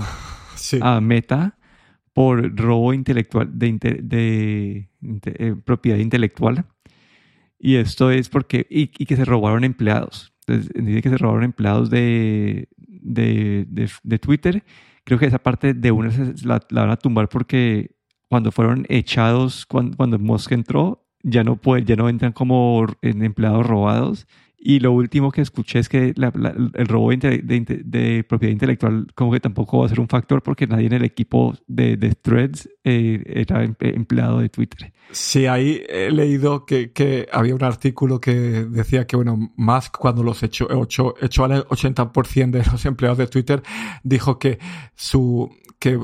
a 0.80 1.00
Meta 1.00 1.58
por 2.12 2.56
robo 2.56 2.92
intelectual 2.92 3.56
de, 3.56 3.72
de, 4.02 4.88
eh, 5.24 5.54
propiedad 5.64 5.98
intelectual. 5.98 6.64
Y 7.58 7.76
esto 7.76 8.10
es 8.10 8.28
porque, 8.28 8.66
y, 8.70 8.88
que 8.88 9.16
se 9.16 9.24
robaron 9.24 9.64
empleados. 9.64 10.32
Entonces, 10.46 10.72
dice 10.74 11.02
que 11.02 11.10
se 11.10 11.18
robaron 11.18 11.44
empleados 11.44 11.90
de, 11.90 12.68
de, 12.76 14.18
Twitter. 14.20 14.64
Creo 15.04 15.18
que 15.18 15.26
esa 15.26 15.38
parte 15.38 15.74
de 15.74 15.90
una 15.90 16.10
la, 16.44 16.60
la, 16.70 16.80
van 16.82 16.90
a 16.90 16.96
tumbar 16.96 17.28
porque 17.28 17.96
cuando 18.28 18.52
fueron 18.52 18.84
echados, 18.88 19.66
cuando, 19.66 19.96
cuando 19.96 20.18
Musk 20.18 20.52
entró, 20.52 21.06
ya 21.22 21.44
no, 21.44 21.56
puede, 21.56 21.84
ya 21.84 21.96
no 21.96 22.08
entran 22.08 22.32
como 22.32 22.86
empleados 23.02 23.66
robados 23.66 24.26
y 24.60 24.80
lo 24.80 24.92
último 24.92 25.30
que 25.30 25.40
escuché 25.40 25.78
es 25.78 25.88
que 25.88 26.12
el 26.16 26.88
robo 26.88 27.10
de, 27.10 28.24
propiedad 28.28 28.52
intelectual 28.52 29.06
como 29.14 29.30
que 29.30 29.38
tampoco 29.38 29.78
va 29.78 29.86
a 29.86 29.88
ser 29.88 30.00
un 30.00 30.08
factor 30.08 30.42
porque 30.42 30.66
nadie 30.66 30.86
en 30.86 30.94
el 30.94 31.04
equipo 31.04 31.54
de, 31.68 31.96
Threads 31.96 32.68
eh, 32.82 33.22
era 33.26 33.62
empleado 33.62 34.40
de 34.40 34.48
Twitter. 34.48 34.92
Sí, 35.12 35.46
ahí 35.46 35.82
he 35.88 36.10
leído 36.10 36.66
que, 36.66 37.28
había 37.32 37.54
un 37.54 37.62
artículo 37.62 38.20
que 38.20 38.34
decía 38.34 39.06
que, 39.06 39.14
bueno, 39.14 39.52
Musk 39.56 39.96
cuando 39.96 40.24
los 40.24 40.42
echó, 40.42 40.66
echó, 40.82 41.14
echó 41.20 41.44
al 41.44 41.64
80% 41.66 42.50
de 42.50 42.64
los 42.64 42.84
empleados 42.84 43.18
de 43.18 43.28
Twitter, 43.28 43.62
dijo 44.02 44.40
que 44.40 44.58
su, 44.96 45.50
que, 45.78 46.00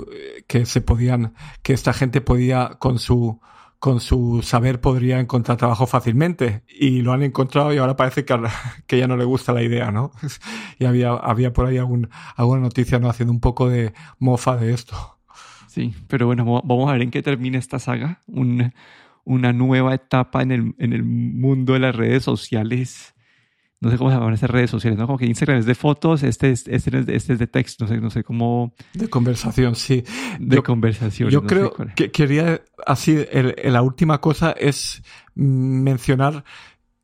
que 0.46 0.64
se 0.64 0.80
podían, 0.80 1.34
que 1.62 1.72
esta 1.72 1.92
gente 1.92 2.20
podía 2.20 2.76
con 2.78 3.00
su 3.00 3.40
con 3.84 4.00
su 4.00 4.40
saber 4.40 4.80
podría 4.80 5.20
encontrar 5.20 5.58
trabajo 5.58 5.86
fácilmente 5.86 6.62
y 6.66 7.02
lo 7.02 7.12
han 7.12 7.22
encontrado 7.22 7.70
y 7.74 7.76
ahora 7.76 7.96
parece 7.96 8.24
que, 8.24 8.34
que 8.86 8.96
ya 8.96 9.06
no 9.06 9.18
le 9.18 9.26
gusta 9.26 9.52
la 9.52 9.62
idea, 9.62 9.90
¿no? 9.90 10.10
y 10.78 10.86
había, 10.86 11.10
había 11.10 11.52
por 11.52 11.66
ahí 11.66 11.76
algún, 11.76 12.08
alguna 12.34 12.62
noticia, 12.62 12.98
¿no? 12.98 13.10
Haciendo 13.10 13.34
un 13.34 13.40
poco 13.40 13.68
de 13.68 13.92
mofa 14.18 14.56
de 14.56 14.72
esto. 14.72 15.18
Sí, 15.66 15.94
pero 16.08 16.24
bueno, 16.24 16.46
vamos 16.64 16.88
a 16.88 16.92
ver 16.94 17.02
en 17.02 17.10
qué 17.10 17.20
termina 17.22 17.58
esta 17.58 17.78
saga. 17.78 18.22
una 18.26 19.52
nueva 19.52 19.94
etapa 19.94 20.40
en 20.40 20.52
el, 20.52 20.74
en 20.78 20.94
el 20.94 21.04
mundo 21.04 21.74
de 21.74 21.80
las 21.80 21.94
redes 21.94 22.24
sociales 22.24 23.13
no 23.84 23.90
sé 23.90 23.98
cómo 23.98 24.10
se 24.10 24.16
llaman 24.16 24.34
esas 24.34 24.50
redes 24.50 24.70
sociales, 24.70 24.98
¿no? 24.98 25.06
Como 25.06 25.18
que 25.18 25.26
Instagram 25.26 25.58
es 25.58 25.66
de 25.66 25.74
fotos, 25.74 26.22
este 26.22 26.50
es, 26.50 26.66
este 26.66 26.98
es, 26.98 27.06
de, 27.06 27.16
este 27.16 27.34
es 27.34 27.38
de 27.38 27.46
texto, 27.46 27.84
no 27.84 27.88
sé, 27.88 28.00
no 28.00 28.10
sé 28.10 28.24
cómo... 28.24 28.74
De 28.94 29.08
conversación, 29.08 29.74
sí. 29.76 30.02
De 30.40 30.62
conversación. 30.62 31.30
Yo 31.30 31.44
creo 31.44 31.74
que 31.94 32.10
quería, 32.10 32.62
así, 32.86 33.24
la 33.62 33.82
última 33.82 34.20
cosa 34.20 34.52
es 34.52 35.02
mencionar 35.34 36.44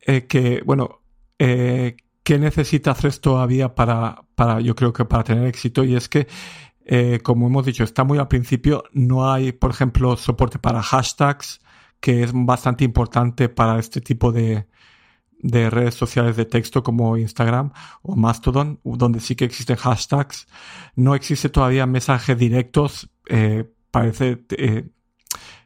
eh, 0.00 0.26
que, 0.26 0.62
bueno, 0.64 1.02
eh, 1.38 1.96
¿qué 2.22 2.38
necesita 2.38 2.92
hacer 2.92 3.16
todavía 3.18 3.74
para, 3.74 4.24
para, 4.34 4.60
yo 4.60 4.74
creo 4.74 4.92
que 4.92 5.04
para 5.04 5.22
tener 5.22 5.46
éxito? 5.46 5.84
Y 5.84 5.96
es 5.96 6.08
que, 6.08 6.26
eh, 6.86 7.20
como 7.22 7.46
hemos 7.46 7.66
dicho, 7.66 7.84
está 7.84 8.04
muy 8.04 8.18
al 8.18 8.28
principio, 8.28 8.84
no 8.92 9.30
hay, 9.30 9.52
por 9.52 9.70
ejemplo, 9.70 10.16
soporte 10.16 10.58
para 10.58 10.82
hashtags, 10.82 11.60
que 12.00 12.22
es 12.22 12.30
bastante 12.32 12.84
importante 12.84 13.50
para 13.50 13.78
este 13.78 14.00
tipo 14.00 14.32
de, 14.32 14.66
de 15.42 15.70
redes 15.70 15.94
sociales 15.94 16.36
de 16.36 16.44
texto 16.44 16.82
como 16.82 17.16
Instagram 17.16 17.72
o 18.02 18.16
Mastodon, 18.16 18.80
donde 18.84 19.20
sí 19.20 19.34
que 19.34 19.44
existen 19.44 19.76
hashtags. 19.76 20.46
No 20.94 21.14
existe 21.14 21.48
todavía 21.48 21.86
mensajes 21.86 22.36
directos, 22.36 23.10
eh, 23.28 23.70
parece, 23.90 24.44
eh, 24.50 24.88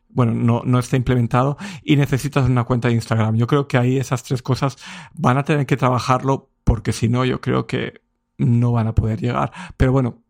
bueno, 0.09 0.33
no, 0.33 0.63
no 0.65 0.79
está 0.79 0.97
implementado 0.97 1.57
y 1.83 1.97
necesitas 1.97 2.49
una 2.49 2.65
cuenta 2.65 2.89
de 2.89 2.95
Instagram. 2.95 3.37
Yo 3.37 3.47
creo 3.47 3.67
que 3.67 3.79
ahí 3.79 3.99
esas 3.99 4.23
tres 4.23 4.43
cosas 4.43 4.77
van 5.13 5.39
a 5.39 5.45
tener 5.45 5.67
que 5.67 5.77
trabajarlo 5.77 6.51
porque 6.63 6.93
si 6.93 7.09
no, 7.09 7.25
yo 7.25 7.41
creo 7.41 7.67
que 7.67 8.01
no 8.39 8.73
van 8.73 8.87
a 8.87 8.95
poder 8.95 9.21
llegar. 9.21 9.53
Pero 9.77 9.93
bueno, 9.93 10.23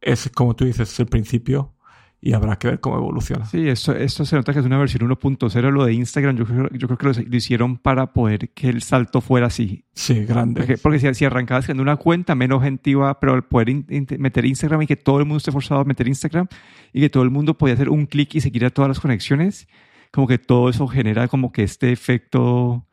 es 0.00 0.30
como 0.34 0.54
tú 0.54 0.64
dices, 0.64 0.92
es 0.92 1.00
el 1.00 1.06
principio 1.06 1.74
y 2.20 2.32
habrá 2.32 2.56
que 2.56 2.66
ver 2.66 2.80
cómo 2.80 2.96
evoluciona. 2.96 3.44
Sí, 3.44 3.68
esto, 3.68 3.94
esto 3.94 4.24
se 4.24 4.34
nota 4.34 4.52
que 4.52 4.58
es 4.58 4.64
una 4.64 4.78
versión 4.78 5.08
1.0. 5.08 5.70
Lo 5.70 5.84
de 5.84 5.92
Instagram, 5.92 6.36
yo 6.36 6.46
creo, 6.46 6.68
yo 6.70 6.88
creo 6.88 6.98
que 7.14 7.20
lo, 7.20 7.36
hicieron 7.36 7.76
para 7.76 8.12
poder 8.12 8.50
que 8.50 8.68
el 8.68 8.82
salto 8.82 9.20
fuera 9.20 9.46
así. 9.46 9.84
Sí, 9.92 10.24
grande. 10.24 10.78
Porque, 10.82 10.98
si, 10.98 11.14
si, 11.14 11.24
arrancabas 11.24 11.66
creando 11.66 11.82
una 11.82 11.96
cuenta, 11.96 12.34
menos 12.34 12.62
gente 12.62 12.90
iba, 12.90 13.18
pero 13.20 13.34
al 13.34 13.44
poder 13.44 13.84
meter 14.18 14.44
Instagram 14.44 14.82
y 14.82 14.86
que 14.88 14.96
todo 14.96 15.20
el 15.20 15.26
mundo 15.26 15.38
esté 15.38 15.52
forzado 15.52 15.80
a 15.80 15.84
meter 15.84 16.08
Instagram 16.08 16.48
y 16.92 17.00
que 17.00 17.08
todo 17.08 17.22
el 17.22 17.30
mundo 17.30 17.56
podía 17.56 17.74
hacer 17.74 17.88
un 17.88 18.06
clic 18.06 18.34
y 18.34 18.40
seguir 18.40 18.64
a 18.64 18.70
todas 18.70 18.88
las 18.88 18.98
conexiones, 18.98 19.68
como 20.10 20.26
que 20.26 20.38
todo 20.38 20.68
eso 20.70 20.88
genera 20.88 21.28
como 21.28 21.52
que 21.52 21.62
este 21.62 21.92
efecto 21.92 22.84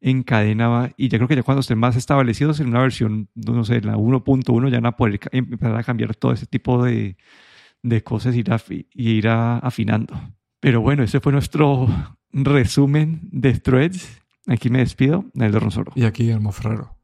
en 0.00 0.22
cadena 0.22 0.92
y 0.96 1.08
ya 1.08 1.18
creo 1.18 1.26
que 1.26 1.34
ya 1.34 1.42
cuando 1.42 1.60
estén 1.60 1.78
más 1.78 1.96
establecidos 1.96 2.60
en 2.60 2.68
una 2.68 2.80
versión, 2.80 3.28
no 3.34 3.64
sé, 3.64 3.80
la 3.80 3.96
1.1 3.96 4.68
ya 4.70 4.76
van 4.76 4.86
a 4.86 4.96
poder 4.96 5.18
empezar 5.32 5.74
a 5.74 5.82
cambiar 5.82 6.14
todo 6.14 6.32
ese 6.32 6.46
tipo 6.46 6.84
de 6.84 7.16
de 7.82 8.02
cosas 8.02 8.34
ir 8.36 8.50
y 8.68 9.10
ir 9.10 9.28
afinando. 9.28 10.14
Pero 10.60 10.80
bueno, 10.80 11.02
ese 11.02 11.20
fue 11.20 11.32
nuestro 11.32 11.86
resumen 12.32 13.20
de 13.30 13.54
threads. 13.54 14.20
Aquí 14.46 14.70
me 14.70 14.80
despido, 14.80 15.26
Neldo 15.34 15.60
Ronsoro. 15.60 15.92
Y 15.94 16.04
aquí 16.04 16.30
Elmo 16.30 16.52
Ferrero. 16.52 16.97